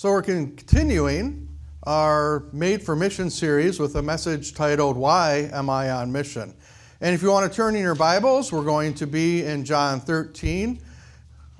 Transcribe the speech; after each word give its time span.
So 0.00 0.12
we're 0.12 0.22
continuing 0.22 1.46
our 1.82 2.44
Made 2.54 2.82
for 2.82 2.96
Mission 2.96 3.28
series 3.28 3.78
with 3.78 3.96
a 3.96 4.02
message 4.02 4.54
titled, 4.54 4.96
Why 4.96 5.50
Am 5.52 5.68
I 5.68 5.90
on 5.90 6.10
Mission? 6.10 6.54
And 7.02 7.14
if 7.14 7.20
you 7.20 7.30
want 7.30 7.52
to 7.52 7.54
turn 7.54 7.76
in 7.76 7.82
your 7.82 7.94
Bibles, 7.94 8.50
we're 8.50 8.64
going 8.64 8.94
to 8.94 9.06
be 9.06 9.44
in 9.44 9.62
John 9.62 10.00
13. 10.00 10.80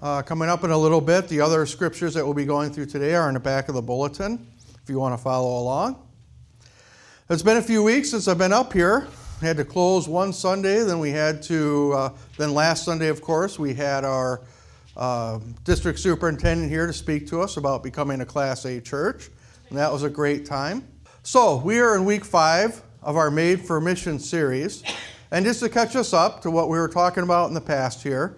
Uh, 0.02 0.22
coming 0.22 0.48
up 0.48 0.64
in 0.64 0.70
a 0.70 0.78
little 0.78 1.02
bit, 1.02 1.28
the 1.28 1.38
other 1.38 1.66
scriptures 1.66 2.14
that 2.14 2.24
we'll 2.24 2.32
be 2.32 2.46
going 2.46 2.72
through 2.72 2.86
today 2.86 3.14
are 3.14 3.28
in 3.28 3.34
the 3.34 3.40
back 3.40 3.68
of 3.68 3.74
the 3.74 3.82
bulletin 3.82 4.46
if 4.82 4.88
you 4.88 4.98
want 4.98 5.14
to 5.14 5.22
follow 5.22 5.60
along. 5.60 6.02
It's 7.28 7.42
been 7.42 7.58
a 7.58 7.62
few 7.62 7.82
weeks 7.82 8.08
since 8.10 8.26
I've 8.26 8.38
been 8.38 8.54
up 8.54 8.72
here. 8.72 9.06
We 9.42 9.48
had 9.48 9.58
to 9.58 9.66
close 9.66 10.08
one 10.08 10.32
Sunday, 10.32 10.82
then 10.82 10.98
we 10.98 11.10
had 11.10 11.42
to, 11.42 11.92
uh, 11.92 12.12
then 12.38 12.54
last 12.54 12.86
Sunday, 12.86 13.08
of 13.08 13.20
course, 13.20 13.58
we 13.58 13.74
had 13.74 14.06
our 14.06 14.40
uh, 14.96 15.38
district 15.64 15.98
superintendent 15.98 16.70
here 16.70 16.86
to 16.86 16.92
speak 16.92 17.26
to 17.28 17.40
us 17.40 17.56
about 17.56 17.82
becoming 17.82 18.20
a 18.20 18.26
Class 18.26 18.64
A 18.64 18.80
church, 18.80 19.30
and 19.68 19.78
that 19.78 19.92
was 19.92 20.02
a 20.02 20.10
great 20.10 20.44
time. 20.44 20.86
So, 21.22 21.56
we 21.56 21.78
are 21.78 21.96
in 21.96 22.04
week 22.04 22.24
five 22.24 22.82
of 23.02 23.16
our 23.16 23.30
Made 23.30 23.60
for 23.60 23.80
Mission 23.80 24.18
series, 24.18 24.82
and 25.30 25.44
just 25.44 25.60
to 25.60 25.68
catch 25.68 25.96
us 25.96 26.12
up 26.12 26.42
to 26.42 26.50
what 26.50 26.68
we 26.68 26.78
were 26.78 26.88
talking 26.88 27.22
about 27.22 27.48
in 27.48 27.54
the 27.54 27.60
past 27.60 28.02
here, 28.02 28.36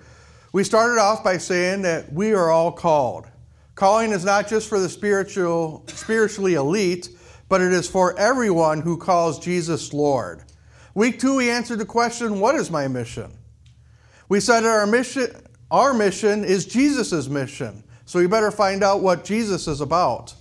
we 0.52 0.64
started 0.64 1.00
off 1.00 1.24
by 1.24 1.38
saying 1.38 1.82
that 1.82 2.12
we 2.12 2.34
are 2.34 2.50
all 2.50 2.70
called. 2.70 3.26
Calling 3.74 4.12
is 4.12 4.24
not 4.24 4.48
just 4.48 4.68
for 4.68 4.78
the 4.78 4.88
spiritual, 4.88 5.84
spiritually 5.88 6.54
elite, 6.54 7.08
but 7.48 7.60
it 7.60 7.72
is 7.72 7.88
for 7.88 8.18
everyone 8.18 8.80
who 8.80 8.96
calls 8.96 9.38
Jesus 9.38 9.92
Lord. 9.92 10.42
Week 10.94 11.18
two, 11.18 11.36
we 11.36 11.50
answered 11.50 11.78
the 11.78 11.86
question, 11.86 12.38
What 12.38 12.54
is 12.54 12.70
my 12.70 12.86
mission? 12.86 13.32
We 14.28 14.40
said 14.40 14.60
that 14.60 14.68
our 14.68 14.86
mission, 14.86 15.30
our 15.72 15.94
mission 15.94 16.44
is 16.44 16.66
Jesus' 16.66 17.28
mission, 17.28 17.82
so 18.04 18.18
we 18.18 18.26
better 18.26 18.50
find 18.50 18.84
out 18.84 19.00
what 19.00 19.24
Jesus 19.24 19.66
is 19.66 19.80
about. 19.80 20.34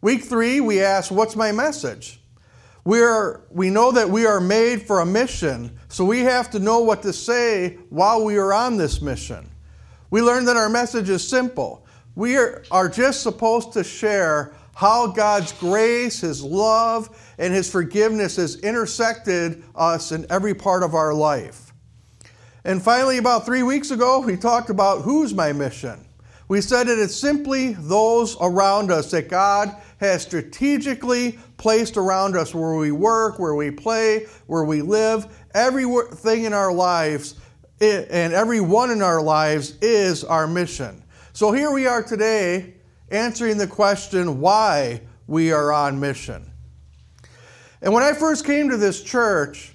Week 0.00 0.22
three, 0.22 0.60
we 0.60 0.80
ask, 0.80 1.10
What's 1.10 1.34
my 1.34 1.50
message? 1.50 2.20
We're, 2.84 3.42
we 3.50 3.68
know 3.68 3.90
that 3.92 4.08
we 4.08 4.24
are 4.24 4.40
made 4.40 4.82
for 4.82 5.00
a 5.00 5.06
mission, 5.06 5.76
so 5.88 6.04
we 6.04 6.20
have 6.20 6.50
to 6.52 6.60
know 6.60 6.80
what 6.80 7.02
to 7.02 7.12
say 7.12 7.78
while 7.90 8.24
we 8.24 8.38
are 8.38 8.52
on 8.52 8.76
this 8.76 9.02
mission. 9.02 9.50
We 10.10 10.22
learned 10.22 10.48
that 10.48 10.56
our 10.56 10.68
message 10.68 11.10
is 11.10 11.26
simple. 11.26 11.84
We 12.14 12.36
are, 12.36 12.64
are 12.70 12.88
just 12.88 13.22
supposed 13.22 13.72
to 13.72 13.84
share 13.84 14.54
how 14.74 15.08
God's 15.08 15.52
grace, 15.52 16.20
His 16.20 16.42
love, 16.42 17.34
and 17.38 17.52
His 17.52 17.70
forgiveness 17.70 18.36
has 18.36 18.56
intersected 18.60 19.64
us 19.74 20.12
in 20.12 20.26
every 20.30 20.54
part 20.54 20.84
of 20.84 20.94
our 20.94 21.12
life. 21.12 21.69
And 22.64 22.82
finally, 22.82 23.18
about 23.18 23.46
three 23.46 23.62
weeks 23.62 23.90
ago, 23.90 24.20
we 24.20 24.36
talked 24.36 24.70
about 24.70 25.02
who's 25.02 25.32
my 25.32 25.52
mission. 25.52 26.04
We 26.48 26.60
said 26.60 26.88
that 26.88 26.98
it's 26.98 27.14
simply 27.14 27.74
those 27.74 28.36
around 28.40 28.90
us 28.90 29.10
that 29.12 29.28
God 29.28 29.74
has 29.98 30.22
strategically 30.22 31.38
placed 31.58 31.96
around 31.96 32.36
us 32.36 32.54
where 32.54 32.74
we 32.74 32.90
work, 32.90 33.38
where 33.38 33.54
we 33.54 33.70
play, 33.70 34.26
where 34.46 34.64
we 34.64 34.82
live. 34.82 35.26
Everything 35.54 36.44
in 36.44 36.52
our 36.52 36.72
lives 36.72 37.36
and 37.80 38.32
every 38.32 38.60
one 38.60 38.90
in 38.90 39.00
our 39.00 39.22
lives 39.22 39.76
is 39.80 40.24
our 40.24 40.46
mission. 40.46 41.02
So 41.32 41.52
here 41.52 41.70
we 41.70 41.86
are 41.86 42.02
today 42.02 42.74
answering 43.10 43.56
the 43.56 43.66
question 43.66 44.40
why 44.40 45.02
we 45.26 45.52
are 45.52 45.72
on 45.72 46.00
mission. 46.00 46.50
And 47.80 47.94
when 47.94 48.02
I 48.02 48.12
first 48.12 48.44
came 48.44 48.68
to 48.70 48.76
this 48.76 49.02
church, 49.02 49.72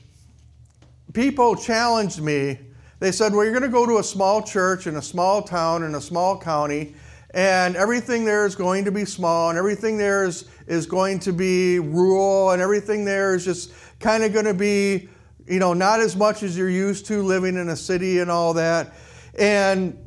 people 1.14 1.56
challenged 1.56 2.22
me. 2.22 2.60
They 3.00 3.12
said, 3.12 3.34
Well, 3.34 3.44
you're 3.44 3.54
going 3.54 3.64
to 3.64 3.70
go 3.70 3.86
to 3.86 3.98
a 3.98 4.04
small 4.04 4.42
church 4.42 4.88
in 4.88 4.96
a 4.96 5.02
small 5.02 5.42
town 5.42 5.84
in 5.84 5.96
a 5.96 6.02
small 6.02 6.38
county, 6.40 6.96
and 7.32 7.76
everything 7.76 8.24
there 8.24 8.46
is 8.46 8.56
going 8.56 8.86
to 8.86 8.92
be 8.92 9.06
small, 9.06 9.50
and 9.50 9.58
everything 9.58 9.98
there 9.98 10.24
is, 10.24 10.46
is 10.68 10.86
going 10.86 11.20
to 11.20 11.34
be 11.34 11.80
rural, 11.80 12.52
and 12.52 12.62
everything 12.62 13.04
there 13.04 13.36
is 13.36 13.44
just 13.44 13.74
kind 14.00 14.24
of 14.24 14.32
going 14.32 14.46
to 14.46 14.54
be, 14.54 15.10
you 15.46 15.60
know, 15.60 15.74
not 15.74 16.00
as 16.00 16.16
much 16.16 16.44
as 16.44 16.58
you're 16.58 16.70
used 16.70 17.06
to 17.08 17.22
living 17.22 17.58
in 17.58 17.70
a 17.70 17.76
city 17.76 18.20
and 18.20 18.32
all 18.32 18.54
that. 18.54 18.94
And 19.38 19.98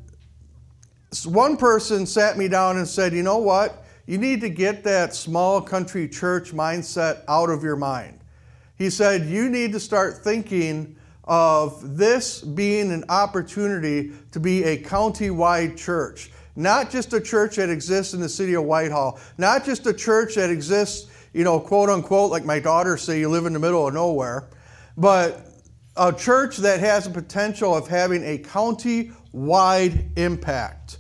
one 1.25 1.57
person 1.57 2.07
sat 2.07 2.39
me 2.39 2.49
down 2.49 2.79
and 2.79 2.89
said, 2.89 3.13
You 3.13 3.23
know 3.23 3.39
what? 3.39 3.85
You 4.07 4.17
need 4.17 4.41
to 4.41 4.49
get 4.49 4.83
that 4.85 5.15
small 5.15 5.61
country 5.61 6.09
church 6.09 6.53
mindset 6.53 7.25
out 7.29 7.51
of 7.51 7.63
your 7.63 7.77
mind. 7.77 8.21
He 8.77 8.89
said, 8.89 9.27
You 9.27 9.51
need 9.51 9.73
to 9.73 9.81
start 9.81 10.19
thinking 10.19 10.97
of 11.29 11.97
this 11.97 12.41
being 12.41 12.91
an 12.91 13.05
opportunity 13.11 14.13
to 14.33 14.41
be 14.41 14.65
a 14.65 14.79
county 14.79 15.31
wide 15.31 15.77
church. 15.77 16.31
Not 16.57 16.91
just 16.91 17.13
a 17.13 17.21
church 17.21 17.57
that 17.57 17.71
exists 17.71 18.15
in 18.15 18.21
the 18.21 18.29
city 18.29 18.55
of 18.55 18.65
Whitehall, 18.65 19.21
not 19.37 19.65
just 19.65 19.87
a 19.87 19.93
church 19.93 20.35
that 20.35 20.51
exists, 20.51 21.09
you 21.33 21.45
know, 21.45 21.61
quote 21.61 21.91
unquote, 21.91 22.31
like 22.31 22.45
my 22.45 22.59
daughters 22.59 23.03
say, 23.03 23.21
you 23.21 23.29
live 23.29 23.47
in 23.47 23.53
the 23.53 23.59
middle 23.59 23.87
of 23.87 23.95
nowhere, 23.95 24.49
but 24.97 25.45
a 25.97 26.13
church 26.13 26.57
that 26.59 26.81
has 26.81 27.05
the 27.05 27.11
potential 27.11 27.77
of 27.77 27.87
having 27.87 28.25
a 28.25 28.39
county 28.39 29.13
wide 29.33 30.11
impact. 30.17 30.98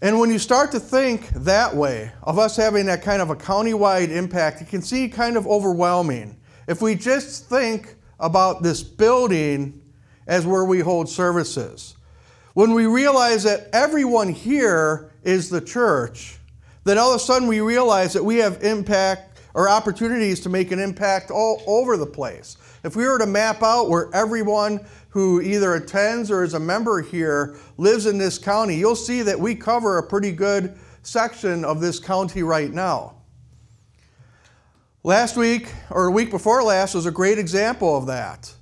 And 0.00 0.20
when 0.20 0.30
you 0.30 0.38
start 0.38 0.70
to 0.72 0.80
think 0.80 1.28
that 1.30 1.74
way, 1.74 2.12
of 2.22 2.38
us 2.38 2.56
having 2.56 2.86
that 2.86 3.02
kind 3.02 3.20
of 3.20 3.30
a 3.30 3.36
county-wide 3.36 4.10
impact, 4.10 4.62
it 4.62 4.68
can 4.68 4.80
seem 4.80 5.10
kind 5.10 5.36
of 5.36 5.46
overwhelming. 5.46 6.38
If 6.68 6.80
we 6.80 6.94
just 6.94 7.48
think 7.48 7.96
about 8.20 8.62
this 8.62 8.82
building 8.82 9.82
as 10.28 10.46
where 10.46 10.64
we 10.64 10.80
hold 10.80 11.08
services, 11.08 11.96
when 12.54 12.74
we 12.74 12.86
realize 12.86 13.42
that 13.42 13.68
everyone 13.72 14.28
here 14.28 15.10
is 15.24 15.50
the 15.50 15.60
church, 15.60 16.38
then 16.84 16.96
all 16.96 17.10
of 17.10 17.16
a 17.16 17.18
sudden 17.18 17.48
we 17.48 17.60
realize 17.60 18.12
that 18.12 18.24
we 18.24 18.36
have 18.36 18.62
impact 18.62 19.40
or 19.54 19.68
opportunities 19.68 20.38
to 20.40 20.48
make 20.48 20.70
an 20.70 20.78
impact 20.78 21.32
all 21.32 21.60
over 21.66 21.96
the 21.96 22.06
place. 22.06 22.56
If 22.84 22.94
we 22.94 23.04
were 23.04 23.18
to 23.18 23.26
map 23.26 23.64
out 23.64 23.88
where 23.88 24.08
everyone 24.14 24.86
who 25.18 25.40
either 25.40 25.74
attends 25.74 26.30
or 26.30 26.44
is 26.44 26.54
a 26.54 26.60
member 26.60 27.02
here 27.02 27.56
lives 27.76 28.06
in 28.06 28.18
this 28.18 28.38
county, 28.38 28.76
you'll 28.76 28.94
see 28.94 29.20
that 29.20 29.40
we 29.40 29.52
cover 29.52 29.98
a 29.98 30.02
pretty 30.02 30.30
good 30.30 30.78
section 31.02 31.64
of 31.64 31.80
this 31.80 31.98
county 31.98 32.44
right 32.44 32.72
now. 32.72 33.16
Last 35.02 35.36
week, 35.36 35.72
or 35.90 36.06
a 36.06 36.10
week 36.12 36.30
before 36.30 36.62
last, 36.62 36.94
was 36.94 37.04
a 37.04 37.10
great 37.10 37.36
example 37.36 37.96
of 37.96 38.06
that. 38.06 38.54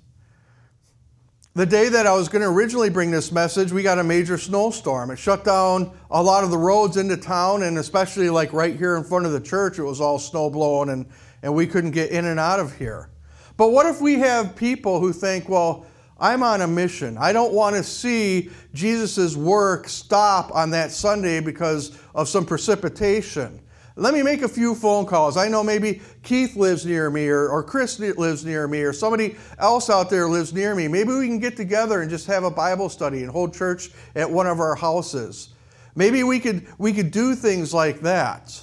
The 1.52 1.66
day 1.66 1.90
that 1.90 2.06
I 2.06 2.14
was 2.14 2.30
going 2.30 2.40
to 2.40 2.48
originally 2.48 2.88
bring 2.88 3.10
this 3.10 3.30
message, 3.30 3.70
we 3.70 3.82
got 3.82 3.98
a 3.98 4.04
major 4.04 4.38
snowstorm. 4.38 5.10
It 5.10 5.18
shut 5.18 5.44
down 5.44 5.94
a 6.10 6.22
lot 6.22 6.42
of 6.42 6.50
the 6.50 6.56
roads 6.56 6.96
into 6.96 7.18
town, 7.18 7.64
and 7.64 7.76
especially 7.76 8.30
like 8.30 8.54
right 8.54 8.74
here 8.74 8.96
in 8.96 9.04
front 9.04 9.26
of 9.26 9.32
the 9.32 9.40
church, 9.40 9.78
it 9.78 9.84
was 9.84 10.00
all 10.00 10.18
snow 10.18 10.48
blowing, 10.48 10.88
and, 10.88 11.04
and 11.42 11.54
we 11.54 11.66
couldn't 11.66 11.90
get 11.90 12.12
in 12.12 12.24
and 12.24 12.40
out 12.40 12.60
of 12.60 12.74
here. 12.78 13.10
But 13.58 13.72
what 13.72 13.84
if 13.84 14.00
we 14.00 14.14
have 14.20 14.56
people 14.56 15.00
who 15.00 15.12
think, 15.12 15.50
well, 15.50 15.84
I'm 16.18 16.42
on 16.42 16.62
a 16.62 16.66
mission. 16.66 17.18
I 17.18 17.32
don't 17.32 17.52
want 17.52 17.76
to 17.76 17.82
see 17.82 18.50
Jesus' 18.72 19.36
work 19.36 19.88
stop 19.88 20.54
on 20.54 20.70
that 20.70 20.90
Sunday 20.90 21.40
because 21.40 21.98
of 22.14 22.28
some 22.28 22.46
precipitation. 22.46 23.60
Let 23.98 24.12
me 24.12 24.22
make 24.22 24.42
a 24.42 24.48
few 24.48 24.74
phone 24.74 25.06
calls. 25.06 25.38
I 25.38 25.48
know 25.48 25.64
maybe 25.64 26.02
Keith 26.22 26.54
lives 26.54 26.84
near 26.84 27.08
me, 27.10 27.28
or, 27.28 27.48
or 27.48 27.62
Chris 27.62 27.98
lives 27.98 28.44
near 28.44 28.68
me, 28.68 28.82
or 28.82 28.92
somebody 28.92 29.36
else 29.58 29.88
out 29.88 30.10
there 30.10 30.28
lives 30.28 30.52
near 30.52 30.74
me. 30.74 30.86
Maybe 30.86 31.12
we 31.14 31.26
can 31.26 31.38
get 31.38 31.56
together 31.56 32.02
and 32.02 32.10
just 32.10 32.26
have 32.26 32.44
a 32.44 32.50
Bible 32.50 32.90
study 32.90 33.22
and 33.22 33.30
hold 33.30 33.54
church 33.54 33.90
at 34.14 34.30
one 34.30 34.46
of 34.46 34.60
our 34.60 34.74
houses. 34.74 35.50
Maybe 35.94 36.24
we 36.24 36.40
could, 36.40 36.66
we 36.76 36.92
could 36.92 37.10
do 37.10 37.34
things 37.34 37.72
like 37.72 38.00
that. 38.00 38.62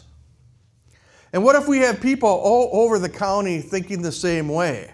And 1.33 1.43
what 1.43 1.55
if 1.55 1.67
we 1.67 1.79
have 1.79 1.99
people 1.99 2.29
all 2.29 2.69
over 2.71 2.99
the 2.99 3.09
county 3.09 3.59
thinking 3.59 4.03
the 4.03 4.11
same 4.11 4.47
way? 4.47 4.91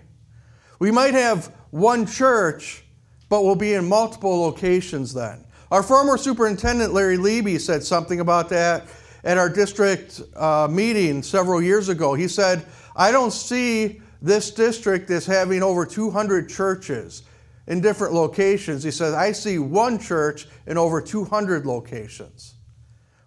We 0.80 0.90
might 0.90 1.16
have 1.16 1.54
one 1.72 2.06
church, 2.06 2.84
but 3.30 3.44
we'll 3.44 3.56
be 3.56 3.74
in 3.74 3.88
multiple 3.88 4.42
locations 4.42 5.14
then. 5.14 5.46
Our 5.72 5.84
former 5.84 6.18
superintendent, 6.18 6.94
Larry 6.94 7.18
Leby, 7.18 7.60
said 7.60 7.84
something 7.84 8.20
about 8.20 8.50
that 8.50 8.88
at 9.24 9.38
our 9.38 9.50
district 9.50 10.22
uh, 10.36 10.68
meeting 10.70 11.22
several 11.22 11.62
years 11.62 11.90
ago. 11.90 12.14
He 12.14 12.28
said, 12.28 12.66
I 12.96 13.12
don't 13.12 13.32
see 13.32 14.02
this 14.22 14.52
district 14.52 15.10
as 15.12 15.26
having 15.26 15.62
over 15.62 15.86
200 15.86 16.50
churches 16.50 17.24
in 17.68 17.82
different 17.82 18.14
locations. 18.14 18.84
He 18.84 18.92
says, 18.92 19.14
I 19.14 19.32
see 19.32 19.60
one 19.60 20.00
church 20.00 20.48
in 20.66 20.78
over 20.78 21.02
200 21.02 21.66
locations. 21.66 22.56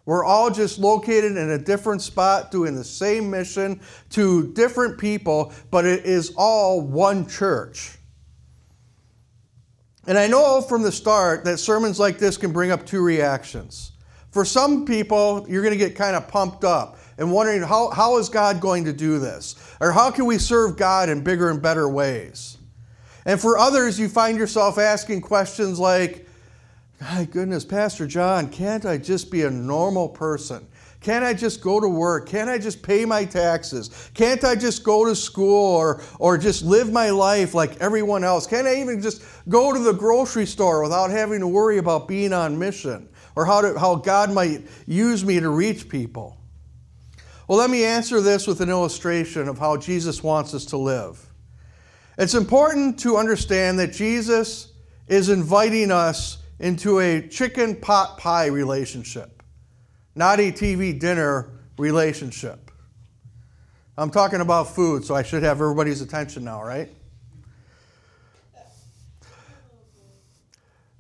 We're 0.04 0.24
all 0.24 0.50
just 0.50 0.80
located 0.80 1.36
in 1.36 1.50
a 1.50 1.58
different 1.58 2.02
spot 2.02 2.50
doing 2.50 2.74
the 2.74 2.82
same 2.82 3.30
mission 3.30 3.80
to 4.10 4.52
different 4.52 4.98
people, 4.98 5.52
but 5.70 5.84
it 5.84 6.04
is 6.04 6.34
all 6.36 6.80
one 6.80 7.28
church. 7.28 7.98
And 10.06 10.18
I 10.18 10.26
know 10.26 10.60
from 10.60 10.82
the 10.82 10.92
start 10.92 11.44
that 11.44 11.58
sermons 11.58 12.00
like 12.00 12.18
this 12.18 12.36
can 12.36 12.52
bring 12.52 12.70
up 12.70 12.84
two 12.84 13.02
reactions. 13.02 13.92
For 14.30 14.44
some 14.44 14.84
people, 14.84 15.46
you're 15.48 15.62
going 15.62 15.78
to 15.78 15.78
get 15.78 15.94
kind 15.94 16.16
of 16.16 16.26
pumped 16.26 16.64
up 16.64 16.98
and 17.18 17.30
wondering 17.30 17.62
how, 17.62 17.90
how 17.90 18.18
is 18.18 18.28
God 18.28 18.60
going 18.60 18.84
to 18.86 18.92
do 18.92 19.18
this? 19.18 19.54
Or 19.80 19.92
how 19.92 20.10
can 20.10 20.24
we 20.24 20.38
serve 20.38 20.76
God 20.76 21.08
in 21.08 21.22
bigger 21.22 21.50
and 21.50 21.60
better 21.60 21.88
ways? 21.88 22.56
And 23.24 23.40
for 23.40 23.58
others, 23.58 24.00
you 24.00 24.08
find 24.08 24.38
yourself 24.38 24.78
asking 24.78 25.20
questions 25.20 25.78
like, 25.78 26.26
My 27.00 27.24
goodness, 27.30 27.64
Pastor 27.64 28.06
John, 28.06 28.48
can't 28.48 28.84
I 28.86 28.96
just 28.96 29.30
be 29.30 29.42
a 29.42 29.50
normal 29.50 30.08
person? 30.08 30.66
Can't 31.02 31.24
I 31.24 31.34
just 31.34 31.60
go 31.60 31.80
to 31.80 31.88
work? 31.88 32.28
Can't 32.28 32.48
I 32.48 32.58
just 32.58 32.80
pay 32.80 33.04
my 33.04 33.24
taxes? 33.24 34.10
Can't 34.14 34.44
I 34.44 34.54
just 34.54 34.84
go 34.84 35.04
to 35.04 35.16
school 35.16 35.76
or, 35.76 36.00
or 36.20 36.38
just 36.38 36.62
live 36.62 36.92
my 36.92 37.10
life 37.10 37.54
like 37.54 37.76
everyone 37.80 38.22
else? 38.22 38.46
Can't 38.46 38.68
I 38.68 38.76
even 38.76 39.02
just 39.02 39.22
go 39.48 39.72
to 39.72 39.80
the 39.80 39.92
grocery 39.92 40.46
store 40.46 40.80
without 40.80 41.10
having 41.10 41.40
to 41.40 41.48
worry 41.48 41.78
about 41.78 42.06
being 42.06 42.32
on 42.32 42.56
mission 42.56 43.08
or 43.34 43.44
how, 43.44 43.60
to, 43.60 43.76
how 43.78 43.96
God 43.96 44.32
might 44.32 44.62
use 44.86 45.24
me 45.24 45.40
to 45.40 45.50
reach 45.50 45.88
people? 45.88 46.36
Well, 47.48 47.58
let 47.58 47.68
me 47.68 47.84
answer 47.84 48.20
this 48.20 48.46
with 48.46 48.60
an 48.60 48.70
illustration 48.70 49.48
of 49.48 49.58
how 49.58 49.76
Jesus 49.76 50.22
wants 50.22 50.54
us 50.54 50.64
to 50.66 50.76
live. 50.76 51.20
It's 52.16 52.34
important 52.34 53.00
to 53.00 53.16
understand 53.16 53.80
that 53.80 53.92
Jesus 53.92 54.72
is 55.08 55.30
inviting 55.30 55.90
us 55.90 56.38
into 56.60 57.00
a 57.00 57.26
chicken 57.26 57.74
pot 57.74 58.18
pie 58.18 58.46
relationship 58.46 59.41
a 60.40 60.52
TV 60.52 60.98
dinner 60.98 61.50
relationship. 61.78 62.70
I'm 63.96 64.10
talking 64.10 64.40
about 64.40 64.74
food, 64.74 65.04
so 65.04 65.14
I 65.14 65.22
should 65.22 65.42
have 65.42 65.60
everybody's 65.60 66.00
attention 66.00 66.44
now, 66.44 66.62
right? 66.62 66.88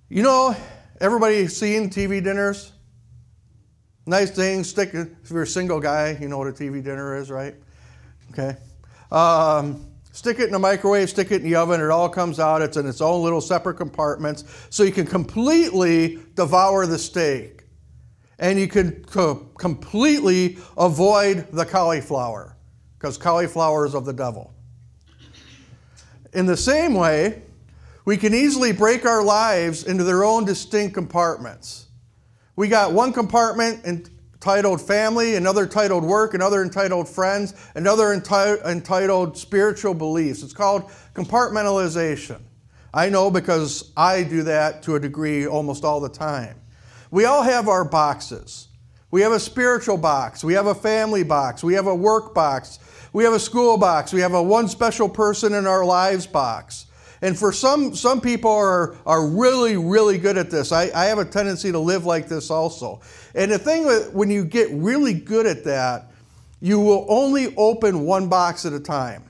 You 0.08 0.22
know, 0.22 0.54
everybody 1.00 1.46
seen 1.48 1.88
TV 1.88 2.22
dinners? 2.22 2.72
Nice 4.04 4.30
thing, 4.30 4.62
stick 4.64 4.92
if 4.92 5.30
you're 5.30 5.42
a 5.42 5.46
single 5.46 5.80
guy, 5.80 6.18
you 6.20 6.28
know 6.28 6.36
what 6.36 6.48
a 6.48 6.52
TV 6.52 6.82
dinner 6.82 7.16
is, 7.16 7.30
right? 7.30 7.54
Okay. 8.30 8.56
Um, 9.10 9.86
stick 10.12 10.38
it 10.38 10.44
in 10.46 10.52
the 10.52 10.58
microwave, 10.58 11.08
stick 11.08 11.30
it 11.30 11.36
in 11.36 11.44
the 11.44 11.54
oven, 11.54 11.80
it 11.80 11.88
all 11.88 12.08
comes 12.08 12.38
out. 12.40 12.60
It's 12.60 12.76
in 12.76 12.86
its 12.86 13.00
own 13.00 13.22
little 13.22 13.40
separate 13.40 13.76
compartments, 13.76 14.44
so 14.68 14.82
you 14.82 14.92
can 14.92 15.06
completely 15.06 16.18
devour 16.34 16.84
the 16.86 16.98
steak 16.98 17.61
and 18.38 18.58
you 18.58 18.68
can 18.68 19.04
co- 19.04 19.46
completely 19.58 20.58
avoid 20.76 21.46
the 21.52 21.64
cauliflower 21.64 22.56
because 22.98 23.18
cauliflower 23.18 23.86
is 23.86 23.94
of 23.94 24.04
the 24.04 24.12
devil. 24.12 24.52
In 26.32 26.46
the 26.46 26.56
same 26.56 26.94
way, 26.94 27.42
we 28.04 28.16
can 28.16 28.34
easily 28.34 28.72
break 28.72 29.04
our 29.04 29.22
lives 29.22 29.84
into 29.84 30.02
their 30.02 30.24
own 30.24 30.44
distinct 30.44 30.94
compartments. 30.94 31.86
We 32.56 32.68
got 32.68 32.92
one 32.92 33.12
compartment 33.12 33.84
entitled 33.84 34.80
family, 34.80 35.36
another 35.36 35.64
entitled 35.64 36.04
work, 36.04 36.34
another 36.34 36.62
entitled 36.62 37.08
friends, 37.08 37.54
another 37.74 38.06
enti- 38.06 38.64
entitled 38.64 39.38
spiritual 39.38 39.94
beliefs. 39.94 40.42
It's 40.42 40.52
called 40.52 40.90
compartmentalization. 41.14 42.40
I 42.92 43.08
know 43.08 43.30
because 43.30 43.92
I 43.96 44.22
do 44.22 44.42
that 44.42 44.82
to 44.84 44.96
a 44.96 45.00
degree 45.00 45.46
almost 45.46 45.84
all 45.84 46.00
the 46.00 46.08
time. 46.08 46.60
We 47.12 47.26
all 47.26 47.42
have 47.42 47.68
our 47.68 47.84
boxes. 47.84 48.68
We 49.10 49.20
have 49.20 49.32
a 49.32 49.38
spiritual 49.38 49.98
box. 49.98 50.42
We 50.42 50.54
have 50.54 50.66
a 50.66 50.74
family 50.74 51.22
box. 51.22 51.62
We 51.62 51.74
have 51.74 51.86
a 51.86 51.94
work 51.94 52.34
box. 52.34 52.78
We 53.12 53.22
have 53.24 53.34
a 53.34 53.38
school 53.38 53.76
box. 53.76 54.14
We 54.14 54.22
have 54.22 54.32
a 54.32 54.42
one 54.42 54.66
special 54.66 55.10
person 55.10 55.52
in 55.52 55.66
our 55.66 55.84
lives 55.84 56.26
box. 56.26 56.86
And 57.20 57.38
for 57.38 57.52
some, 57.52 57.94
some 57.94 58.22
people 58.22 58.50
are, 58.50 58.96
are 59.04 59.26
really, 59.26 59.76
really 59.76 60.16
good 60.16 60.38
at 60.38 60.50
this. 60.50 60.72
I, 60.72 60.90
I 60.94 61.04
have 61.04 61.18
a 61.18 61.26
tendency 61.26 61.70
to 61.70 61.78
live 61.78 62.06
like 62.06 62.28
this 62.28 62.50
also. 62.50 63.02
And 63.34 63.52
the 63.52 63.58
thing 63.58 63.86
that 63.86 64.14
when 64.14 64.30
you 64.30 64.42
get 64.42 64.70
really 64.72 65.12
good 65.12 65.44
at 65.44 65.64
that, 65.64 66.10
you 66.62 66.80
will 66.80 67.04
only 67.10 67.54
open 67.56 68.06
one 68.06 68.30
box 68.30 68.64
at 68.64 68.72
a 68.72 68.80
time. 68.80 69.22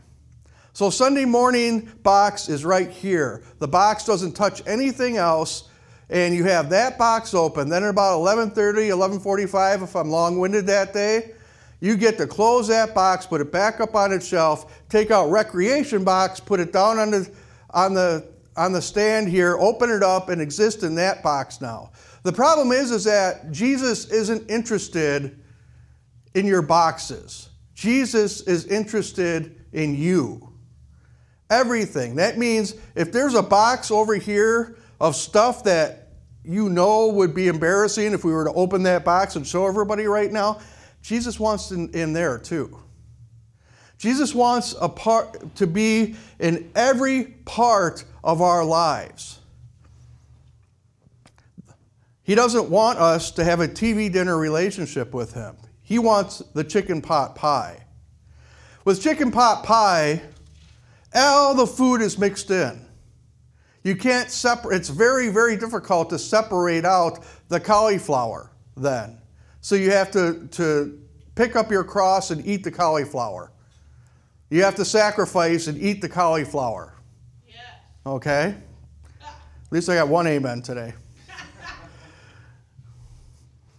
So 0.73 0.89
Sunday 0.89 1.25
morning 1.25 1.91
box 2.05 2.49
is 2.49 2.65
right 2.65 2.89
here. 2.89 3.43
The 3.59 3.69
box 3.69 4.05
doesn't 4.05 4.35
touch 4.35 4.63
anything 4.69 5.17
else 5.17 5.69
and 6.13 6.35
you 6.35 6.45
have 6.45 6.69
that 6.69 6.99
box 6.99 7.33
open. 7.33 7.71
Then 7.71 7.83
at 7.83 7.89
about 7.89 8.19
11:30, 8.19 8.91
11:45, 8.91 9.83
if 9.83 9.97
I'm 9.97 10.11
long-winded 10.11 10.67
that 10.67 10.93
day, 10.93 11.33
you 11.81 11.97
get 11.97 12.19
to 12.19 12.27
close 12.27 12.69
that 12.69 12.95
box, 12.95 13.27
put 13.27 13.41
it 13.41 13.51
back 13.51 13.81
up 13.81 13.97
on 13.97 14.13
its 14.13 14.27
shelf, 14.27 14.81
take 14.91 15.11
out 15.11 15.31
recreation 15.31 16.05
box, 16.05 16.39
put 16.39 16.61
it 16.61 16.71
down 16.73 16.99
on 16.99 17.11
the 17.11 17.29
on 17.71 17.95
the 17.95 18.25
on 18.59 18.73
the 18.73 18.83
stand 18.83 19.29
here, 19.29 19.57
open 19.59 19.89
it 19.89 20.03
up, 20.03 20.29
and 20.29 20.41
exist 20.41 20.83
in 20.83 20.95
that 20.97 21.23
box 21.23 21.63
now. 21.63 21.91
The 22.25 22.33
problem 22.33 22.71
is, 22.71 22.91
is 22.91 23.05
that 23.05 23.51
Jesus 23.51 24.05
isn't 24.11 24.51
interested 24.51 25.41
in 26.35 26.47
your 26.47 26.63
boxes. 26.63 27.49
Jesus 27.75 28.43
is 28.43 28.67
interested 28.67 29.57
in 29.73 29.97
you. 29.97 30.51
Everything. 31.49 32.17
That 32.17 32.37
means 32.37 32.75
if 32.95 33.11
there's 33.13 33.35
a 33.35 33.43
box 33.43 33.91
over 33.91 34.15
here 34.15 34.77
of 35.01 35.17
stuff 35.17 35.65
that 35.65 36.02
you 36.45 36.69
know 36.69 37.09
would 37.09 37.35
be 37.35 37.49
embarrassing 37.49 38.13
if 38.13 38.25
we 38.25 38.33
were 38.33 38.45
to 38.45 38.53
open 38.53 38.83
that 38.85 39.05
box 39.05 39.37
and 39.37 39.47
show 39.47 39.67
everybody 39.67 40.07
right 40.07 40.33
now, 40.33 40.61
Jesus 41.03 41.39
wants 41.39 41.71
in, 41.71 41.91
in 41.91 42.13
there 42.13 42.39
too. 42.39 42.79
Jesus 43.99 44.35
wants 44.35 44.75
a 44.81 44.89
part 44.89 45.55
to 45.57 45.67
be 45.67 46.17
in 46.41 46.71
every 46.75 47.25
part 47.45 48.05
of 48.25 48.41
our 48.43 48.65
lives. 48.65 49.39
He 52.25 52.35
doesn't 52.35 52.69
want 52.69 52.99
us 52.99 53.31
to 53.33 53.45
have 53.45 53.61
a 53.61 53.69
TV 53.69 54.13
dinner 54.13 54.37
relationship 54.37 55.13
with 55.13 55.35
him. 55.35 55.57
He 55.83 55.99
wants 55.99 56.39
the 56.55 56.65
chicken 56.65 57.01
pot 57.01 57.35
pie. 57.35 57.85
With 58.85 59.03
chicken 59.03 59.31
pot 59.31 59.65
pie, 59.65 60.23
all 61.15 61.55
the 61.55 61.67
food 61.67 62.01
is 62.01 62.19
mixed 62.19 62.51
in. 62.51 62.85
You 63.85 63.97
can't 63.97 64.31
separate, 64.31 64.77
it's 64.77 64.89
very, 64.89 65.29
very 65.29 65.57
difficult 65.57 66.11
to 66.11 66.19
separate 66.19 66.85
out 66.85 67.25
the 67.49 67.59
cauliflower 67.59 68.51
then. 68.77 69.19
So 69.61 69.75
you 69.75 69.91
have 69.91 70.11
to, 70.13 70.47
to 70.53 71.01
pick 71.35 71.57
up 71.57 71.71
your 71.71 71.85
cross 71.85 72.31
and 72.31 72.47
eat 72.47 72.63
the 72.63 72.71
cauliflower. 72.71 73.53
You 74.51 74.63
have 74.63 74.77
to 74.77 74.85
sacrifice 74.85 75.67
and 75.67 75.81
eat 75.81 76.01
the 76.01 76.09
cauliflower. 76.09 76.95
Yeah. 77.49 77.55
Okay? 78.07 78.55
At 79.21 79.73
least 79.77 79.89
I 79.89 79.95
got 79.95 80.09
one 80.09 80.27
amen 80.27 80.63
today. 80.63 80.95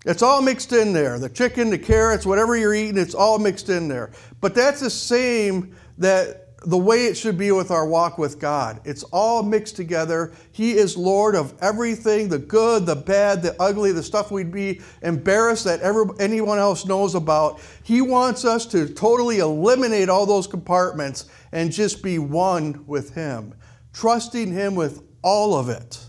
It's 0.05 0.21
all 0.21 0.41
mixed 0.41 0.73
in 0.73 0.91
there. 0.91 1.17
The 1.17 1.29
chicken, 1.29 1.69
the 1.69 1.77
carrots, 1.77 2.25
whatever 2.25 2.57
you're 2.57 2.73
eating, 2.73 2.97
it's 2.97 3.15
all 3.15 3.39
mixed 3.39 3.69
in 3.69 3.87
there. 3.87 4.11
But 4.41 4.53
that's 4.53 4.81
the 4.81 4.89
same 4.89 5.77
that 5.97 6.42
the 6.65 6.77
way 6.77 7.05
it 7.05 7.17
should 7.17 7.37
be 7.37 7.51
with 7.51 7.71
our 7.71 7.85
walk 7.85 8.17
with 8.17 8.39
God. 8.39 8.79
It's 8.85 9.03
all 9.03 9.43
mixed 9.43 9.75
together. 9.75 10.31
He 10.51 10.73
is 10.73 10.95
Lord 10.95 11.35
of 11.35 11.53
everything 11.61 12.29
the 12.29 12.39
good, 12.39 12.85
the 12.85 12.95
bad, 12.95 13.41
the 13.41 13.55
ugly, 13.61 13.91
the 13.91 14.03
stuff 14.03 14.31
we'd 14.31 14.51
be 14.51 14.81
embarrassed 15.01 15.65
that 15.65 15.81
ever, 15.81 16.05
anyone 16.19 16.59
else 16.59 16.85
knows 16.85 17.15
about. 17.15 17.59
He 17.83 18.01
wants 18.01 18.45
us 18.45 18.65
to 18.67 18.87
totally 18.87 19.39
eliminate 19.39 20.09
all 20.09 20.25
those 20.25 20.47
compartments 20.47 21.25
and 21.51 21.71
just 21.71 22.01
be 22.01 22.17
one 22.17 22.85
with 22.87 23.13
Him, 23.13 23.53
trusting 23.91 24.51
Him 24.51 24.75
with 24.75 25.03
all 25.21 25.55
of 25.55 25.69
it. 25.69 25.99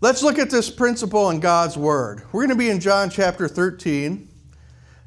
Let's 0.00 0.22
look 0.22 0.38
at 0.38 0.50
this 0.50 0.70
principle 0.70 1.30
in 1.30 1.40
God's 1.40 1.76
Word. 1.76 2.22
We're 2.32 2.42
going 2.46 2.56
to 2.56 2.62
be 2.62 2.70
in 2.70 2.80
John 2.80 3.10
chapter 3.10 3.48
13, 3.48 4.28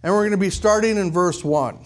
and 0.04 0.14
we're 0.14 0.22
going 0.22 0.32
to 0.32 0.38
be 0.38 0.50
starting 0.50 0.98
in 0.98 1.12
verse 1.12 1.44
1. 1.44 1.86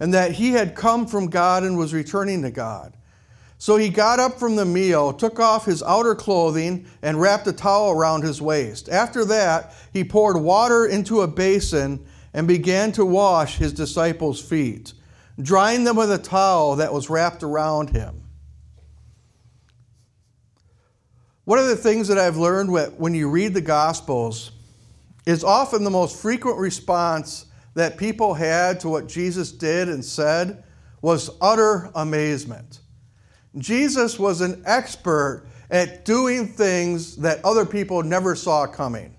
and 0.00 0.14
that 0.14 0.32
he 0.32 0.52
had 0.52 0.74
come 0.74 1.06
from 1.06 1.28
God 1.28 1.62
and 1.62 1.76
was 1.76 1.94
returning 1.94 2.42
to 2.42 2.50
God. 2.50 2.96
So 3.58 3.76
he 3.76 3.90
got 3.90 4.18
up 4.18 4.38
from 4.38 4.56
the 4.56 4.64
meal, 4.64 5.12
took 5.12 5.38
off 5.38 5.66
his 5.66 5.82
outer 5.82 6.14
clothing, 6.14 6.86
and 7.02 7.20
wrapped 7.20 7.46
a 7.46 7.52
towel 7.52 7.90
around 7.90 8.22
his 8.22 8.40
waist. 8.40 8.88
After 8.88 9.22
that, 9.26 9.74
he 9.92 10.02
poured 10.02 10.38
water 10.38 10.86
into 10.86 11.20
a 11.20 11.28
basin 11.28 12.04
and 12.32 12.48
began 12.48 12.90
to 12.92 13.04
wash 13.04 13.58
his 13.58 13.74
disciples' 13.74 14.40
feet, 14.40 14.94
drying 15.40 15.84
them 15.84 15.96
with 15.96 16.10
a 16.10 16.16
towel 16.16 16.76
that 16.76 16.94
was 16.94 17.10
wrapped 17.10 17.42
around 17.42 17.90
him. 17.90 18.22
One 21.44 21.58
of 21.58 21.66
the 21.66 21.76
things 21.76 22.08
that 22.08 22.16
I've 22.16 22.38
learned 22.38 22.70
when 22.96 23.12
you 23.12 23.28
read 23.28 23.52
the 23.52 23.60
Gospels 23.60 24.52
is 25.26 25.44
often 25.44 25.84
the 25.84 25.90
most 25.90 26.16
frequent 26.16 26.56
response 26.56 27.44
that 27.74 27.96
people 27.96 28.34
had 28.34 28.80
to 28.80 28.88
what 28.88 29.08
Jesus 29.08 29.52
did 29.52 29.88
and 29.88 30.04
said 30.04 30.64
was 31.02 31.30
utter 31.40 31.90
amazement. 31.94 32.80
Jesus 33.58 34.18
was 34.18 34.40
an 34.40 34.62
expert 34.66 35.46
at 35.70 36.04
doing 36.04 36.48
things 36.48 37.16
that 37.16 37.44
other 37.44 37.64
people 37.64 38.02
never 38.02 38.34
saw 38.34 38.66
coming. 38.66 39.16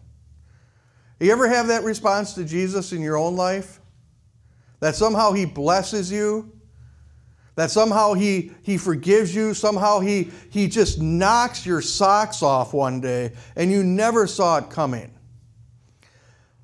You 1.19 1.31
ever 1.31 1.47
have 1.47 1.67
that 1.67 1.83
response 1.83 2.33
to 2.33 2.43
Jesus 2.43 2.91
in 2.93 3.01
your 3.01 3.17
own 3.17 3.35
life? 3.35 3.79
That 4.79 4.95
somehow 4.95 5.33
he 5.33 5.45
blesses 5.45 6.11
you? 6.11 6.51
That 7.55 7.69
somehow 7.69 8.13
he, 8.13 8.51
he 8.63 8.77
forgives 8.77 9.35
you? 9.35 9.53
Somehow 9.53 9.99
he, 9.99 10.31
he 10.49 10.67
just 10.67 10.99
knocks 10.99 11.65
your 11.65 11.81
socks 11.81 12.41
off 12.41 12.73
one 12.73 13.01
day 13.01 13.33
and 13.55 13.71
you 13.71 13.83
never 13.83 14.25
saw 14.25 14.57
it 14.57 14.69
coming? 14.69 15.13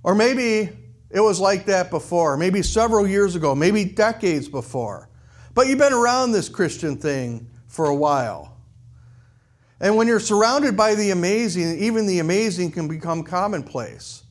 Or 0.03 0.15
maybe 0.15 0.70
it 1.10 1.22
was 1.22 1.40
like 1.40 1.66
that 1.66 1.90
before, 1.90 2.38
maybe 2.38 2.62
several 2.62 3.08
years 3.08 3.36
ago, 3.36 3.56
maybe 3.56 3.86
decades 3.86 4.48
before. 4.50 5.10
But 5.54 5.68
you've 5.68 5.80
been 5.80 5.94
around 5.94 6.34
this 6.34 6.50
Christian 6.50 6.98
thing 6.98 7.50
for 7.68 7.86
a 7.86 7.96
while. 7.96 8.58
And 9.80 9.96
when 9.96 10.08
you're 10.08 10.20
surrounded 10.20 10.76
by 10.76 10.96
the 10.96 11.12
amazing, 11.12 11.80
even 11.80 12.08
the 12.08 12.20
amazing 12.20 12.72
can 12.72 12.88
become 12.88 13.24
commonplace. 13.24 14.24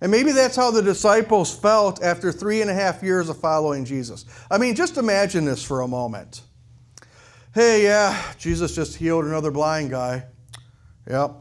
And 0.00 0.10
maybe 0.10 0.32
that's 0.32 0.56
how 0.56 0.70
the 0.70 0.82
disciples 0.82 1.54
felt 1.54 2.02
after 2.02 2.30
three 2.30 2.60
and 2.60 2.70
a 2.70 2.74
half 2.74 3.02
years 3.02 3.28
of 3.28 3.38
following 3.38 3.84
Jesus. 3.84 4.24
I 4.50 4.58
mean, 4.58 4.74
just 4.74 4.96
imagine 4.96 5.44
this 5.44 5.64
for 5.64 5.80
a 5.80 5.88
moment. 5.88 6.42
Hey, 7.54 7.84
yeah, 7.84 8.22
Jesus 8.38 8.74
just 8.74 8.96
healed 8.96 9.24
another 9.24 9.50
blind 9.50 9.90
guy. 9.90 10.24
Yep. 11.08 11.36